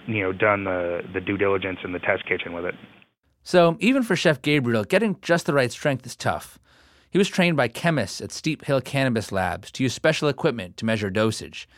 you 0.06 0.22
know, 0.22 0.32
done 0.32 0.64
the 0.64 1.02
the 1.14 1.20
due 1.20 1.38
diligence 1.38 1.78
in 1.84 1.92
the 1.92 2.00
test 2.00 2.26
kitchen 2.26 2.52
with 2.52 2.64
it. 2.64 2.74
So 3.44 3.76
even 3.80 4.02
for 4.02 4.16
Chef 4.16 4.42
Gabriel, 4.42 4.84
getting 4.84 5.16
just 5.22 5.46
the 5.46 5.54
right 5.54 5.70
strength 5.70 6.04
is 6.04 6.16
tough. 6.16 6.58
He 7.10 7.18
was 7.18 7.28
trained 7.28 7.56
by 7.56 7.68
chemists 7.68 8.20
at 8.20 8.32
Steep 8.32 8.64
Hill 8.64 8.80
Cannabis 8.80 9.32
Labs 9.32 9.70
to 9.72 9.82
use 9.82 9.92
special 9.92 10.28
equipment 10.28 10.76
to 10.78 10.84
measure 10.84 11.10
dosage. 11.10 11.68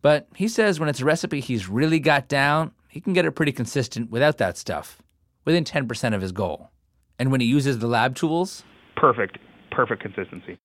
But 0.00 0.28
he 0.34 0.48
says 0.48 0.78
when 0.78 0.88
it's 0.88 1.00
a 1.00 1.04
recipe 1.04 1.40
he's 1.40 1.68
really 1.68 1.98
got 1.98 2.28
down, 2.28 2.72
he 2.88 3.00
can 3.00 3.12
get 3.12 3.24
it 3.24 3.32
pretty 3.32 3.52
consistent 3.52 4.10
without 4.10 4.38
that 4.38 4.56
stuff, 4.56 5.02
within 5.44 5.64
10% 5.64 6.14
of 6.14 6.22
his 6.22 6.32
goal. 6.32 6.70
And 7.18 7.30
when 7.30 7.40
he 7.40 7.46
uses 7.46 7.78
the 7.78 7.86
lab 7.86 8.14
tools, 8.14 8.62
perfect, 8.94 9.38
perfect 9.70 10.02
consistency. 10.02 10.58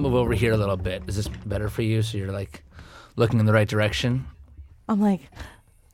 I'll 0.00 0.08
move 0.10 0.14
over 0.18 0.32
here 0.32 0.54
a 0.54 0.56
little 0.56 0.78
bit. 0.78 1.02
Is 1.08 1.16
this 1.16 1.28
better 1.28 1.68
for 1.68 1.82
you? 1.82 2.00
So 2.00 2.16
you're 2.16 2.32
like 2.32 2.62
looking 3.16 3.38
in 3.38 3.44
the 3.44 3.52
right 3.52 3.68
direction? 3.68 4.24
I'm 4.88 4.98
like, 4.98 5.20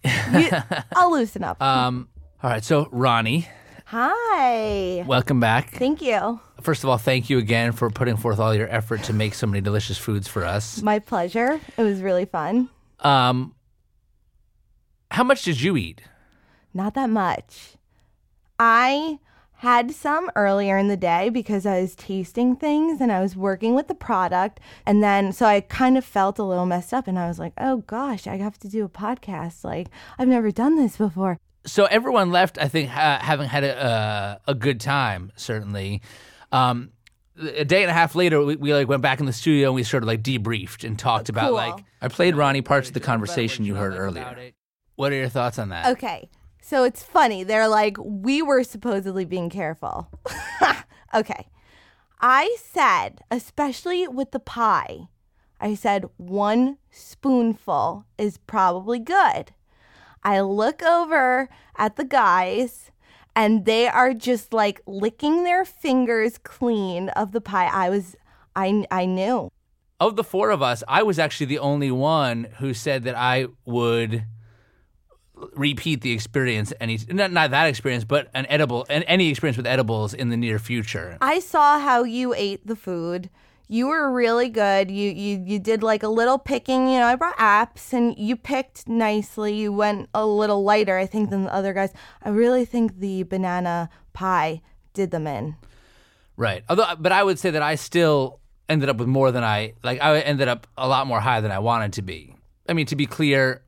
you, 0.04 0.48
I'll 0.94 1.10
loosen 1.10 1.42
up. 1.42 1.60
Um 1.60 2.08
all 2.40 2.50
right, 2.50 2.62
so 2.62 2.88
Ronnie, 2.92 3.48
Hi. 3.86 5.02
welcome 5.08 5.40
back. 5.40 5.72
Thank 5.72 6.02
you. 6.02 6.38
First 6.60 6.84
of 6.84 6.90
all, 6.90 6.98
thank 6.98 7.28
you 7.30 7.38
again 7.38 7.72
for 7.72 7.90
putting 7.90 8.16
forth 8.16 8.38
all 8.38 8.54
your 8.54 8.68
effort 8.68 9.02
to 9.04 9.12
make 9.12 9.34
so 9.34 9.48
many 9.48 9.60
delicious 9.60 9.98
foods 9.98 10.28
for 10.28 10.44
us. 10.44 10.80
My 10.82 11.00
pleasure. 11.00 11.60
It 11.76 11.82
was 11.82 12.00
really 12.00 12.26
fun. 12.26 12.68
Um 13.00 13.54
how 15.10 15.24
much 15.24 15.42
did 15.42 15.60
you 15.60 15.76
eat? 15.76 16.00
Not 16.72 16.94
that 16.94 17.10
much. 17.10 17.74
I 18.60 19.18
had 19.60 19.90
some 19.90 20.30
earlier 20.36 20.76
in 20.76 20.88
the 20.88 20.96
day 20.96 21.28
because 21.30 21.64
I 21.64 21.80
was 21.80 21.94
tasting 21.94 22.56
things 22.56 23.00
and 23.00 23.10
I 23.10 23.20
was 23.20 23.34
working 23.36 23.74
with 23.74 23.88
the 23.88 23.94
product. 23.94 24.60
And 24.84 25.02
then, 25.02 25.32
so 25.32 25.46
I 25.46 25.60
kind 25.62 25.96
of 25.96 26.04
felt 26.04 26.38
a 26.38 26.42
little 26.44 26.66
messed 26.66 26.92
up 26.92 27.08
and 27.08 27.18
I 27.18 27.26
was 27.28 27.38
like, 27.38 27.52
oh 27.58 27.78
gosh, 27.78 28.26
I 28.26 28.36
have 28.36 28.58
to 28.60 28.68
do 28.68 28.84
a 28.84 28.88
podcast. 28.88 29.64
Like, 29.64 29.88
I've 30.18 30.28
never 30.28 30.50
done 30.50 30.76
this 30.76 30.96
before. 30.98 31.38
So 31.64 31.86
everyone 31.86 32.30
left, 32.30 32.58
I 32.58 32.68
think, 32.68 32.90
ha- 32.90 33.18
having 33.20 33.48
had 33.48 33.64
a, 33.64 33.82
uh, 33.84 34.38
a 34.46 34.54
good 34.54 34.80
time. 34.80 35.32
Certainly, 35.36 36.02
um, 36.52 36.90
a 37.38 37.64
day 37.64 37.82
and 37.82 37.90
a 37.90 37.94
half 37.94 38.14
later, 38.14 38.42
we, 38.44 38.56
we 38.56 38.72
like 38.72 38.88
went 38.88 39.02
back 39.02 39.20
in 39.20 39.26
the 39.26 39.32
studio 39.32 39.68
and 39.68 39.74
we 39.74 39.82
sort 39.82 40.02
of 40.02 40.06
like 40.06 40.22
debriefed 40.22 40.84
and 40.84 40.98
talked 40.98 41.28
about 41.28 41.46
Cool. 41.48 41.54
like 41.54 41.84
I 42.00 42.08
played 42.08 42.36
Ronnie 42.36 42.62
parts 42.62 42.88
of 42.88 42.94
the 42.94 43.00
conversation 43.00 43.64
you 43.64 43.74
heard 43.74 43.94
earlier. 43.94 44.52
What 44.94 45.12
are 45.12 45.16
your 45.16 45.28
thoughts 45.28 45.58
on 45.58 45.70
that? 45.70 45.86
Okay. 45.92 46.28
So 46.68 46.82
it's 46.82 47.04
funny. 47.04 47.44
They're 47.44 47.68
like, 47.68 47.96
we 48.00 48.42
were 48.42 48.64
supposedly 48.64 49.24
being 49.24 49.50
careful. 49.50 50.10
okay. 51.14 51.46
I 52.20 52.56
said, 52.60 53.20
especially 53.30 54.08
with 54.08 54.32
the 54.32 54.40
pie, 54.40 55.06
I 55.60 55.76
said 55.76 56.06
one 56.16 56.78
spoonful 56.90 58.04
is 58.18 58.38
probably 58.48 58.98
good. 58.98 59.52
I 60.24 60.40
look 60.40 60.82
over 60.82 61.48
at 61.76 61.94
the 61.94 62.04
guys 62.04 62.90
and 63.36 63.64
they 63.64 63.86
are 63.86 64.12
just 64.12 64.52
like 64.52 64.80
licking 64.88 65.44
their 65.44 65.64
fingers 65.64 66.36
clean 66.36 67.10
of 67.10 67.30
the 67.30 67.40
pie. 67.40 67.70
I 67.72 67.90
was, 67.90 68.16
I, 68.56 68.84
I 68.90 69.06
knew. 69.06 69.52
Of 70.00 70.16
the 70.16 70.24
four 70.24 70.50
of 70.50 70.62
us, 70.62 70.82
I 70.88 71.04
was 71.04 71.20
actually 71.20 71.46
the 71.46 71.60
only 71.60 71.92
one 71.92 72.48
who 72.58 72.74
said 72.74 73.04
that 73.04 73.14
I 73.14 73.46
would 73.64 74.24
repeat 75.54 76.00
the 76.00 76.12
experience 76.12 76.72
any 76.80 76.98
not, 77.08 77.30
not 77.30 77.50
that 77.50 77.66
experience 77.66 78.04
but 78.04 78.28
an 78.34 78.46
edible 78.48 78.86
and 78.88 79.04
any 79.06 79.28
experience 79.28 79.56
with 79.56 79.66
edibles 79.66 80.14
in 80.14 80.30
the 80.30 80.36
near 80.36 80.58
future 80.58 81.18
I 81.20 81.40
saw 81.40 81.78
how 81.78 82.04
you 82.04 82.32
ate 82.34 82.66
the 82.66 82.76
food. 82.76 83.28
You 83.68 83.88
were 83.88 84.12
really 84.12 84.48
good. 84.48 84.90
You 84.90 85.10
you 85.10 85.42
you 85.44 85.58
did 85.58 85.82
like 85.82 86.02
a 86.04 86.08
little 86.08 86.38
picking. 86.38 86.88
You 86.88 87.00
know, 87.00 87.06
I 87.06 87.16
brought 87.16 87.36
apps 87.36 87.92
and 87.92 88.16
you 88.16 88.36
picked 88.36 88.88
nicely. 88.88 89.54
You 89.56 89.72
went 89.72 90.08
a 90.14 90.24
little 90.24 90.62
lighter, 90.62 90.96
I 90.96 91.04
think, 91.06 91.30
than 91.30 91.44
the 91.44 91.52
other 91.52 91.72
guys. 91.74 91.92
I 92.22 92.28
really 92.28 92.64
think 92.64 93.00
the 93.00 93.24
banana 93.24 93.90
pie 94.12 94.62
did 94.94 95.10
them 95.10 95.26
in. 95.26 95.56
right 96.38 96.62
although 96.70 96.86
but 96.98 97.12
i 97.12 97.22
would 97.22 97.38
say 97.38 97.50
that 97.50 97.60
i 97.62 97.74
still 97.74 98.40
ended 98.68 98.88
up 98.88 98.96
with 98.96 99.08
more 99.08 99.30
than 99.30 99.44
i 99.44 99.74
like 99.82 100.00
i 100.00 100.20
ended 100.20 100.48
up 100.48 100.66
a 100.78 100.88
lot 100.88 101.06
more 101.06 101.20
high 101.20 101.40
than 101.42 101.50
i 101.50 101.58
wanted 101.58 101.92
to 101.92 102.02
be 102.02 102.34
i 102.68 102.72
mean 102.72 102.86
to 102.86 102.96
be 102.96 103.04
clear 103.04 103.62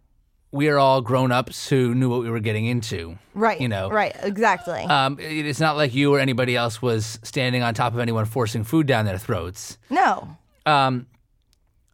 we 0.51 0.69
are 0.69 0.79
all 0.79 1.01
grown-ups 1.03 1.69
who 1.69 1.95
knew 1.95 2.09
what 2.09 2.21
we 2.21 2.31
were 2.31 2.41
getting 2.41 2.65
into 2.67 3.19
Right. 3.35 3.61
you 3.61 3.69
know 3.69 3.91
Right. 3.91 4.15
Exactly. 4.23 4.83
um, 4.85 5.19
it- 5.21 5.47
it's 5.47 5.61
not 5.61 5.77
like 5.77 5.95
you 5.95 6.15
or 6.15 6.19
anybody 6.21 6.57
else 6.57 6.81
was 6.81 7.19
standing 7.23 7.63
on 7.63 7.75
top 7.75 7.93
of 7.95 7.99
anyone 8.01 8.25
forcing 8.25 8.65
food 8.65 8.87
down 8.87 9.05
their 9.05 9.19
throats 9.19 9.79
no. 9.91 10.37
Um, 10.67 11.07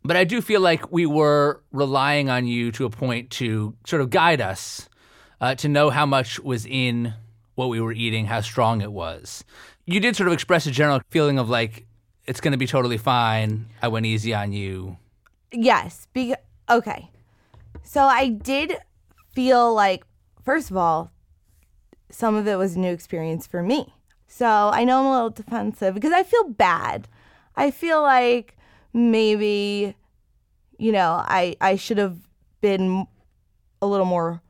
but 0.05 0.17
I 0.17 0.25
do 0.25 0.41
feel 0.43 0.61
like 0.61 0.93
we 0.93 1.07
were 1.07 1.63
relying 1.73 2.29
on 2.29 2.47
you 2.47 2.71
to 2.73 2.85
a 2.85 2.91
point 2.91 3.31
to 3.31 3.75
sort 3.87 4.03
of 4.03 4.11
guide 4.11 4.41
us 4.41 4.89
uh, 5.41 5.55
to 5.57 5.69
know 5.69 5.91
how 5.91 6.05
much 6.07 6.39
was 6.41 6.67
in 6.67 7.15
what 7.55 7.69
we 7.69 7.81
were 7.81 7.93
eating, 7.93 8.27
how 8.27 8.41
strong 8.41 8.81
it 8.83 8.91
was. 8.93 9.45
You 9.87 10.01
did 10.01 10.17
sort 10.17 10.27
of 10.27 10.33
express 10.35 10.67
a 10.67 10.71
general 10.71 11.01
feeling 11.11 11.39
of 11.39 11.49
like, 11.49 11.87
it's 12.27 12.41
going 12.41 12.53
to 12.53 12.59
be 12.59 12.67
totally 12.67 12.99
fine. 12.99 13.67
I 13.81 13.89
went 13.89 14.07
easy 14.07 14.35
on 14.35 14.53
you. 14.53 14.97
Yes. 15.53 16.07
Be- 16.13 16.35
okay. 16.69 17.11
So 17.83 18.05
I 18.05 18.29
did 18.29 18.77
feel 19.35 19.75
like, 19.75 20.05
first 20.43 20.71
of 20.71 20.77
all, 20.77 21.13
some 22.11 22.35
of 22.35 22.47
it 22.47 22.57
was 22.57 22.77
a 22.77 22.79
new 22.79 22.93
experience 22.93 23.47
for 23.47 23.63
me. 23.63 23.93
So 24.27 24.47
I 24.47 24.85
know 24.85 25.01
I'm 25.01 25.07
a 25.07 25.13
little 25.13 25.31
defensive 25.31 25.95
because 25.95 26.13
I 26.13 26.23
feel 26.23 26.45
bad. 26.45 27.09
I 27.57 27.71
feel 27.71 28.03
like 28.03 28.57
maybe, 28.93 29.95
you 30.79 30.93
know, 30.93 31.23
I, 31.25 31.57
I 31.61 31.77
should 31.77 31.99
have 31.99 32.19
been 32.61 33.07
a 33.83 33.87
little 33.87 34.07
more 34.07 34.43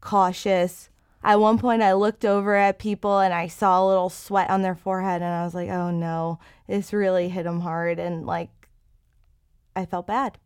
cautious. 0.00 0.88
At 1.22 1.38
one 1.38 1.58
point, 1.58 1.82
I 1.82 1.92
looked 1.92 2.24
over 2.24 2.56
at 2.56 2.80
people 2.80 3.20
and 3.20 3.32
I 3.32 3.46
saw 3.46 3.80
a 3.80 3.86
little 3.86 4.10
sweat 4.10 4.50
on 4.50 4.62
their 4.62 4.74
forehead, 4.74 5.22
and 5.22 5.32
I 5.32 5.44
was 5.44 5.54
like, 5.54 5.68
oh 5.68 5.92
no, 5.92 6.40
this 6.66 6.92
really 6.92 7.28
hit 7.28 7.44
them 7.44 7.60
hard. 7.60 8.00
And 8.00 8.26
like, 8.26 8.50
I 9.76 9.84
felt 9.84 10.08
bad. 10.08 10.38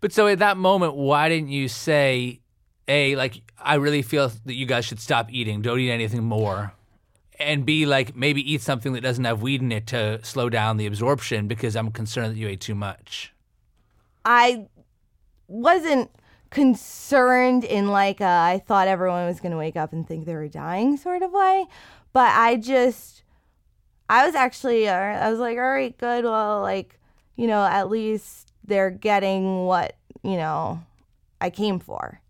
But 0.00 0.12
so 0.12 0.26
at 0.26 0.38
that 0.40 0.56
moment, 0.56 0.94
why 0.94 1.28
didn't 1.28 1.50
you 1.50 1.68
say, 1.68 2.40
A, 2.88 3.16
like, 3.16 3.42
I 3.58 3.76
really 3.76 4.02
feel 4.02 4.32
that 4.44 4.54
you 4.54 4.66
guys 4.66 4.84
should 4.84 5.00
stop 5.00 5.32
eating, 5.32 5.62
don't 5.62 5.78
eat 5.78 5.90
anything 5.90 6.24
more? 6.24 6.72
And 7.38 7.64
B, 7.64 7.86
like, 7.86 8.14
maybe 8.14 8.52
eat 8.52 8.60
something 8.60 8.92
that 8.92 9.00
doesn't 9.00 9.24
have 9.24 9.42
weed 9.42 9.62
in 9.62 9.72
it 9.72 9.86
to 9.88 10.24
slow 10.24 10.48
down 10.48 10.76
the 10.76 10.86
absorption 10.86 11.48
because 11.48 11.76
I'm 11.76 11.90
concerned 11.90 12.32
that 12.32 12.38
you 12.38 12.48
ate 12.48 12.60
too 12.60 12.74
much. 12.74 13.32
I 14.24 14.66
wasn't 15.48 16.10
concerned 16.50 17.64
in 17.64 17.88
like 17.88 18.20
a, 18.20 18.24
I 18.24 18.62
thought 18.64 18.86
everyone 18.86 19.26
was 19.26 19.40
going 19.40 19.52
to 19.52 19.58
wake 19.58 19.76
up 19.76 19.92
and 19.92 20.06
think 20.06 20.26
they 20.26 20.34
were 20.34 20.48
dying 20.48 20.96
sort 20.96 21.22
of 21.22 21.32
way, 21.32 21.66
but 22.12 22.30
I 22.30 22.56
just 22.56 23.22
I 24.08 24.26
was 24.26 24.34
actually 24.34 24.88
uh, 24.88 24.94
I 24.94 25.30
was 25.30 25.38
like, 25.38 25.56
all 25.56 25.70
right, 25.70 25.96
good. 25.96 26.24
Well, 26.24 26.60
like 26.60 26.98
you 27.36 27.46
know, 27.46 27.64
at 27.64 27.88
least 27.88 28.51
they're 28.64 28.90
getting 28.90 29.64
what 29.66 29.96
you 30.22 30.36
know 30.36 30.82
I 31.40 31.50
came 31.50 31.78
for. 31.78 32.20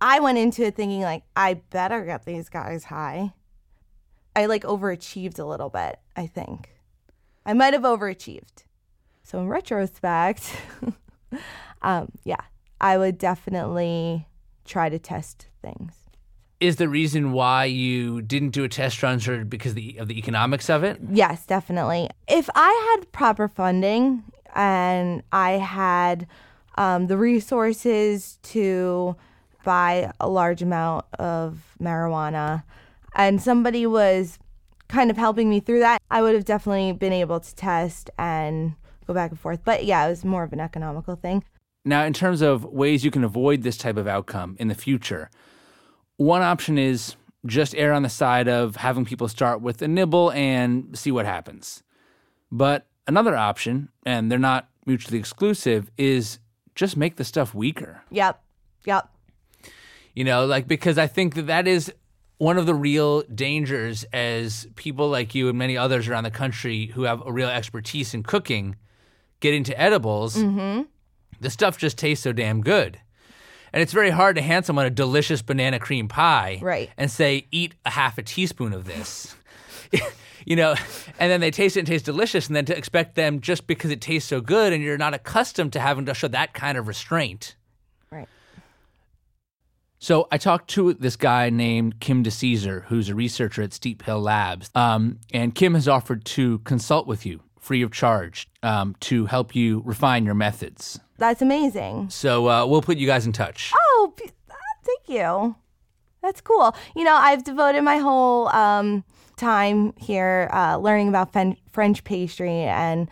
I 0.00 0.20
went 0.20 0.38
into 0.38 0.64
it 0.64 0.76
thinking 0.76 1.02
like 1.02 1.24
I 1.36 1.54
better 1.54 2.04
get 2.04 2.24
these 2.24 2.48
guys 2.48 2.84
high. 2.84 3.32
I 4.34 4.46
like 4.46 4.62
overachieved 4.62 5.38
a 5.38 5.44
little 5.44 5.68
bit, 5.68 5.98
I 6.16 6.26
think. 6.26 6.70
I 7.44 7.52
might 7.52 7.74
have 7.74 7.82
overachieved. 7.82 8.64
So 9.22 9.40
in 9.40 9.48
retrospect, 9.48 10.56
um, 11.82 12.10
yeah, 12.24 12.40
I 12.80 12.96
would 12.96 13.18
definitely 13.18 14.26
try 14.64 14.88
to 14.88 14.98
test 14.98 15.48
things. 15.62 15.94
Is 16.60 16.76
the 16.76 16.88
reason 16.88 17.32
why 17.32 17.64
you 17.64 18.20
didn't 18.20 18.50
do 18.50 18.64
a 18.64 18.68
test 18.68 19.02
run 19.02 19.18
sort 19.18 19.40
of 19.40 19.48
because 19.48 19.72
of 19.72 19.76
the, 19.76 19.96
of 19.98 20.08
the 20.08 20.18
economics 20.18 20.68
of 20.68 20.84
it? 20.84 20.98
Yes, 21.10 21.46
definitely. 21.46 22.10
If 22.28 22.50
I 22.54 22.96
had 22.96 23.12
proper 23.12 23.48
funding 23.48 24.24
and 24.54 25.22
I 25.32 25.52
had 25.52 26.26
um, 26.76 27.06
the 27.06 27.16
resources 27.16 28.38
to 28.44 29.16
buy 29.64 30.12
a 30.20 30.28
large 30.28 30.62
amount 30.62 31.04
of 31.18 31.76
marijuana 31.80 32.62
and 33.14 33.40
somebody 33.40 33.86
was 33.86 34.38
kind 34.88 35.10
of 35.10 35.16
helping 35.16 35.48
me 35.48 35.60
through 35.60 35.80
that, 35.80 36.02
I 36.10 36.22
would 36.22 36.34
have 36.34 36.44
definitely 36.44 36.92
been 36.92 37.12
able 37.12 37.40
to 37.40 37.54
test 37.54 38.10
and 38.18 38.74
go 39.06 39.14
back 39.14 39.30
and 39.30 39.40
forth. 39.40 39.60
But 39.64 39.84
yeah, 39.84 40.06
it 40.06 40.10
was 40.10 40.24
more 40.24 40.42
of 40.42 40.52
an 40.52 40.60
economical 40.60 41.16
thing. 41.16 41.44
Now, 41.84 42.04
in 42.04 42.12
terms 42.12 42.42
of 42.42 42.64
ways 42.64 43.04
you 43.04 43.10
can 43.10 43.24
avoid 43.24 43.62
this 43.62 43.76
type 43.76 43.96
of 43.96 44.06
outcome 44.06 44.56
in 44.58 44.68
the 44.68 44.74
future, 44.74 45.30
one 46.16 46.42
option 46.42 46.76
is 46.76 47.16
just 47.46 47.74
err 47.74 47.92
on 47.92 48.02
the 48.02 48.10
side 48.10 48.48
of 48.48 48.76
having 48.76 49.06
people 49.06 49.28
start 49.28 49.62
with 49.62 49.80
a 49.80 49.88
nibble 49.88 50.30
and 50.32 50.96
see 50.98 51.10
what 51.10 51.24
happens. 51.24 51.82
But 52.52 52.86
another 53.10 53.36
option, 53.36 53.88
and 54.06 54.30
they're 54.30 54.38
not 54.38 54.68
mutually 54.86 55.18
exclusive, 55.18 55.90
is 55.98 56.38
just 56.74 56.96
make 56.96 57.16
the 57.16 57.24
stuff 57.24 57.54
weaker. 57.54 58.02
Yep. 58.10 58.42
Yep. 58.86 59.08
You 60.14 60.24
know, 60.24 60.46
like 60.46 60.66
because 60.66 60.96
I 60.98 61.06
think 61.06 61.34
that 61.34 61.46
that 61.48 61.68
is 61.68 61.92
one 62.38 62.56
of 62.56 62.64
the 62.64 62.74
real 62.74 63.20
dangers 63.22 64.04
as 64.14 64.66
people 64.74 65.08
like 65.10 65.34
you 65.34 65.48
and 65.50 65.58
many 65.58 65.76
others 65.76 66.08
around 66.08 66.24
the 66.24 66.30
country 66.30 66.86
who 66.86 67.02
have 67.02 67.22
a 67.26 67.30
real 67.30 67.48
expertise 67.50 68.14
in 68.14 68.22
cooking 68.22 68.76
get 69.40 69.52
into 69.52 69.78
edibles. 69.78 70.36
Mm-hmm. 70.36 70.82
The 71.40 71.50
stuff 71.50 71.76
just 71.76 71.98
tastes 71.98 72.24
so 72.24 72.32
damn 72.32 72.62
good. 72.62 72.98
And 73.72 73.82
it's 73.82 73.92
very 73.92 74.10
hard 74.10 74.36
to 74.36 74.42
hand 74.42 74.66
someone 74.66 74.86
a 74.86 74.90
delicious 74.90 75.42
banana 75.42 75.78
cream 75.78 76.08
pie 76.08 76.58
Right. 76.62 76.90
and 76.96 77.10
say, 77.10 77.46
eat 77.50 77.74
a 77.84 77.90
half 77.90 78.18
a 78.18 78.22
teaspoon 78.22 78.72
of 78.72 78.84
this. 78.84 79.36
you 80.50 80.56
know, 80.56 80.74
and 81.20 81.30
then 81.30 81.40
they 81.40 81.52
taste 81.52 81.76
it 81.76 81.80
and 81.80 81.86
taste 81.86 82.04
delicious, 82.04 82.48
and 82.48 82.56
then 82.56 82.64
to 82.64 82.76
expect 82.76 83.14
them 83.14 83.40
just 83.40 83.68
because 83.68 83.92
it 83.92 84.00
tastes 84.00 84.28
so 84.28 84.40
good 84.40 84.72
and 84.72 84.82
you're 84.82 84.98
not 84.98 85.14
accustomed 85.14 85.72
to 85.72 85.78
having 85.78 86.06
to 86.06 86.12
show 86.12 86.26
that 86.26 86.54
kind 86.54 86.76
of 86.76 86.88
restraint. 86.88 87.54
Right. 88.10 88.26
So 90.00 90.26
I 90.32 90.38
talked 90.38 90.68
to 90.70 90.92
this 90.94 91.14
guy 91.14 91.50
named 91.50 92.00
Kim 92.00 92.24
DeCesar, 92.24 92.86
who's 92.86 93.08
a 93.08 93.14
researcher 93.14 93.62
at 93.62 93.72
Steep 93.72 94.02
Hill 94.02 94.20
Labs, 94.20 94.70
um, 94.74 95.20
and 95.32 95.54
Kim 95.54 95.74
has 95.74 95.86
offered 95.86 96.24
to 96.24 96.58
consult 96.60 97.06
with 97.06 97.24
you 97.24 97.42
free 97.60 97.82
of 97.82 97.92
charge 97.92 98.48
um, 98.64 98.96
to 98.98 99.26
help 99.26 99.54
you 99.54 99.82
refine 99.84 100.24
your 100.24 100.34
methods. 100.34 100.98
That's 101.18 101.42
amazing. 101.42 102.10
So 102.10 102.48
uh, 102.48 102.66
we'll 102.66 102.82
put 102.82 102.96
you 102.96 103.06
guys 103.06 103.24
in 103.24 103.30
touch. 103.32 103.72
Oh, 103.76 104.12
uh, 104.18 104.54
thank 104.84 105.08
you. 105.08 105.54
That's 106.22 106.40
cool. 106.40 106.74
You 106.96 107.04
know, 107.04 107.14
I've 107.14 107.44
devoted 107.44 107.82
my 107.82 107.98
whole 107.98 108.48
um, 108.48 109.04
time 109.40 109.94
here 109.96 110.48
uh, 110.52 110.76
learning 110.76 111.08
about 111.08 111.32
fen- 111.32 111.56
French 111.72 112.04
pastry 112.04 112.62
and 112.62 113.08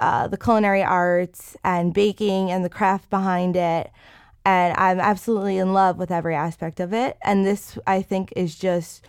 uh, 0.00 0.28
the 0.28 0.38
culinary 0.38 0.82
arts 0.82 1.56
and 1.64 1.92
baking 1.92 2.50
and 2.50 2.64
the 2.64 2.70
craft 2.70 3.10
behind 3.10 3.56
it. 3.56 3.90
And 4.44 4.76
I'm 4.78 5.00
absolutely 5.00 5.58
in 5.58 5.72
love 5.72 5.98
with 5.98 6.10
every 6.10 6.34
aspect 6.34 6.80
of 6.80 6.92
it. 6.92 7.18
And 7.24 7.44
this, 7.44 7.78
I 7.86 8.00
think, 8.00 8.32
is 8.36 8.56
just 8.56 9.04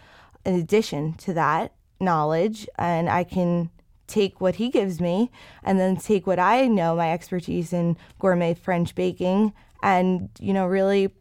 an 0.46 0.56
addition 0.56 1.13
to 1.13 1.34
that 1.34 1.74
knowledge. 2.00 2.67
And 2.78 3.08
I 3.10 3.24
can 3.24 3.70
take 4.08 4.41
what 4.41 4.56
he 4.56 4.70
gives 4.70 5.00
me 5.00 5.30
and 5.63 5.80
then 5.80 5.98
take 5.98 6.26
what 6.26 6.39
I 6.39 6.67
know, 6.67 6.96
my 6.96 7.12
expertise 7.12 7.74
in 7.74 7.98
gourmet 8.20 8.54
French 8.54 8.96
baking, 8.96 9.54
and, 9.84 10.30
you 10.39 10.54
know, 10.54 10.65
really 10.65 11.12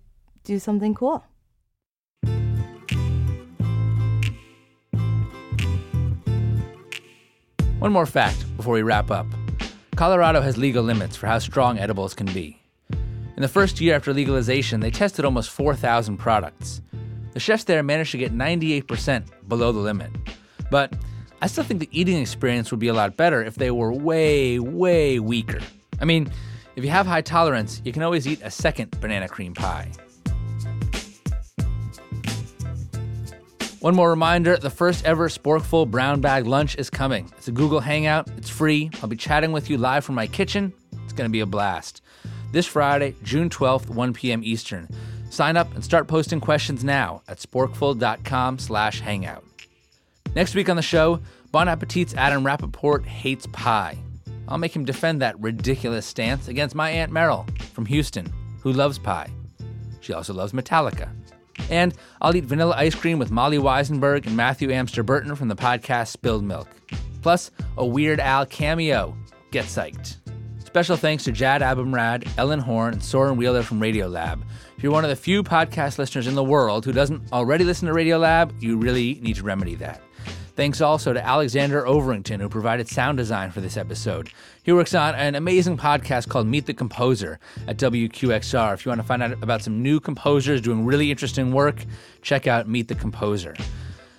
do 0.44 0.59
something 0.59 0.94
cool. 0.94 1.25
One 7.87 7.92
more 7.92 8.05
fact 8.05 8.44
before 8.57 8.75
we 8.75 8.83
wrap 8.83 9.12
up 9.12 9.29
Colorado 9.94 10.40
has 10.40 10.57
legal 10.59 10.83
limits 10.83 11.14
for 11.14 11.29
how 11.29 11.38
strong 11.38 11.79
edibles 11.79 12.14
can 12.14 12.27
be. 12.27 12.61
In 12.90 13.42
the 13.42 13.46
first 13.46 13.81
year 13.81 13.94
after 13.94 14.12
legalization, 14.12 14.81
they 14.81 14.90
tested 14.90 15.25
almost 15.25 15.51
4,000 15.51 16.16
products. 16.16 16.83
The 17.33 17.38
chefs 17.38 17.62
there 17.62 17.85
managed 17.85 18.11
to 18.11 18.18
get 18.18 18.35
98% 18.35 19.27
below 19.46 19.70
the 19.70 19.79
limit. 19.79 20.11
But 20.68 20.96
I 21.40 21.46
still 21.46 21.62
think 21.62 21.79
the 21.79 21.88
eating 21.92 22.16
experience 22.20 22.72
would 22.72 22.81
be 22.81 22.88
a 22.88 22.92
lot 22.92 23.16
better 23.16 23.44
if 23.44 23.55
they 23.55 23.70
were 23.70 23.92
way, 23.92 24.59
way 24.59 25.20
weaker. 25.20 25.61
I 26.01 26.07
mean, 26.07 26.29
if 26.75 26.83
you 26.83 26.90
have 26.90 27.07
high 27.07 27.22
tolerance, 27.22 27.83
you 27.85 27.92
can 27.92 28.03
always 28.03 28.27
eat 28.27 28.40
a 28.42 28.51
second 28.51 29.01
banana 29.01 29.29
cream 29.29 29.55
pie. 29.55 29.92
One 33.80 33.94
more 33.94 34.08
reminder 34.08 34.56
the 34.56 34.70
first 34.70 35.04
ever 35.04 35.28
Sporkful 35.28 35.90
Brown 35.90 36.22
Bag 36.22 36.46
Lunch 36.46 36.76
is 36.76 36.88
coming. 36.88 37.30
It's 37.36 37.48
a 37.48 37.52
Google 37.52 37.80
Hangout, 37.80 38.26
it's 38.38 38.48
free. 38.48 38.90
I'll 39.02 39.08
be 39.08 39.16
chatting 39.16 39.52
with 39.52 39.68
you 39.68 39.76
live 39.76 40.04
from 40.04 40.14
my 40.14 40.26
kitchen. 40.26 40.72
It's 41.04 41.12
going 41.12 41.28
to 41.28 41.32
be 41.32 41.40
a 41.40 41.46
blast. 41.46 42.00
This 42.52 42.64
Friday, 42.64 43.14
June 43.22 43.50
12th, 43.50 43.90
1 43.90 44.14
p.m. 44.14 44.40
Eastern. 44.42 44.88
Sign 45.28 45.58
up 45.58 45.72
and 45.74 45.84
start 45.84 46.08
posting 46.08 46.40
questions 46.40 46.84
now 46.84 47.22
at 47.28 47.38
sporkful.com 47.38 48.58
slash 48.58 49.00
hangout. 49.00 49.44
Next 50.34 50.54
week 50.54 50.70
on 50.70 50.76
the 50.76 50.82
show, 50.82 51.20
Bon 51.52 51.68
Appetit's 51.68 52.14
Adam 52.14 52.46
Rapoport 52.46 53.04
hates 53.04 53.46
pie. 53.52 53.98
I'll 54.48 54.58
make 54.58 54.74
him 54.74 54.86
defend 54.86 55.20
that 55.20 55.38
ridiculous 55.38 56.06
stance 56.06 56.48
against 56.48 56.74
my 56.74 56.90
Aunt 56.90 57.12
Merrill 57.12 57.46
from 57.74 57.84
Houston, 57.86 58.32
who 58.62 58.72
loves 58.72 58.98
pie. 58.98 59.28
She 60.00 60.14
also 60.14 60.32
loves 60.32 60.52
Metallica. 60.52 61.10
And 61.70 61.94
I'll 62.20 62.34
eat 62.36 62.44
vanilla 62.44 62.74
ice 62.76 62.94
cream 62.94 63.18
with 63.18 63.30
Molly 63.30 63.58
Wizenberg 63.58 64.26
and 64.26 64.36
Matthew 64.36 64.70
Amster 64.70 65.02
Burton 65.02 65.34
from 65.34 65.48
the 65.48 65.56
podcast 65.56 66.08
Spilled 66.08 66.44
Milk. 66.44 66.68
Plus, 67.22 67.50
a 67.76 67.84
Weird 67.84 68.20
Al 68.20 68.46
cameo. 68.46 69.16
Get 69.50 69.64
psyched. 69.64 70.16
Special 70.64 70.96
thanks 70.96 71.24
to 71.24 71.32
Jad 71.32 71.62
Abumrad, 71.62 72.28
Ellen 72.36 72.60
Horn, 72.60 72.92
and 72.92 73.02
Soren 73.02 73.36
Wheeler 73.36 73.62
from 73.62 73.80
Radiolab. 73.80 74.42
If 74.76 74.82
you're 74.82 74.92
one 74.92 75.04
of 75.04 75.10
the 75.10 75.16
few 75.16 75.42
podcast 75.42 75.98
listeners 75.98 76.26
in 76.26 76.34
the 76.34 76.44
world 76.44 76.84
who 76.84 76.92
doesn't 76.92 77.32
already 77.32 77.64
listen 77.64 77.88
to 77.88 77.94
Radiolab, 77.94 78.62
you 78.62 78.76
really 78.76 79.18
need 79.22 79.36
to 79.36 79.42
remedy 79.42 79.74
that. 79.76 80.02
Thanks 80.56 80.80
also 80.80 81.12
to 81.12 81.22
Alexander 81.22 81.82
Overington, 81.82 82.40
who 82.40 82.48
provided 82.48 82.88
sound 82.88 83.18
design 83.18 83.50
for 83.50 83.60
this 83.60 83.76
episode. 83.76 84.30
He 84.62 84.72
works 84.72 84.94
on 84.94 85.14
an 85.14 85.34
amazing 85.34 85.76
podcast 85.76 86.30
called 86.30 86.46
Meet 86.46 86.64
the 86.64 86.72
Composer 86.72 87.38
at 87.68 87.76
WQXR. 87.76 88.72
If 88.72 88.86
you 88.86 88.88
want 88.88 89.02
to 89.02 89.06
find 89.06 89.22
out 89.22 89.32
about 89.42 89.62
some 89.62 89.82
new 89.82 90.00
composers 90.00 90.62
doing 90.62 90.86
really 90.86 91.10
interesting 91.10 91.52
work, 91.52 91.84
check 92.22 92.46
out 92.46 92.66
Meet 92.66 92.88
the 92.88 92.94
Composer. 92.94 93.54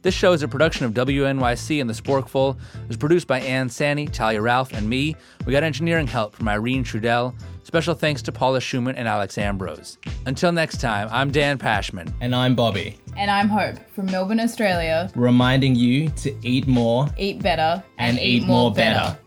This 0.03 0.13
show 0.13 0.31
is 0.31 0.43
a 0.43 0.47
production 0.47 0.85
of 0.85 0.93
WNYC 0.93 1.81
and 1.81 1.89
the 1.89 1.95
Sporkful. 1.95 2.55
It 2.83 2.87
was 2.87 2.97
produced 2.97 3.25
by 3.25 3.39
Ann 3.39 3.67
Saini, 3.67 4.09
Talia 4.09 4.39
Ralph, 4.39 4.73
and 4.73 4.87
me. 4.87 5.15
We 5.47 5.51
got 5.53 5.63
engineering 5.63 6.05
help 6.05 6.35
from 6.35 6.47
Irene 6.47 6.83
Trudel. 6.83 7.33
Special 7.67 7.95
thanks 7.95 8.21
to 8.21 8.31
Paula 8.31 8.59
Szuchman 8.59 8.93
and 8.95 9.09
Alex 9.09 9.37
Ambrose. 9.37 9.97
Until 10.25 10.53
next 10.53 10.79
time, 10.79 11.09
I'm 11.11 11.31
Dan 11.31 11.57
Pashman. 11.57 12.13
And 12.21 12.33
I'm 12.33 12.55
Bobby, 12.55 12.97
And 13.17 13.29
I'm 13.29 13.49
Hope 13.49 13.75
from 13.91 14.05
Melbourne, 14.05 14.39
Australia. 14.39 15.11
reminding 15.15 15.75
you 15.75 16.07
to 16.11 16.33
eat 16.47 16.65
more 16.65 17.09
Eat 17.17 17.43
better 17.43 17.83
and, 17.97 18.17
eat 18.19 18.45
more 18.45 18.73
better. 18.73 19.19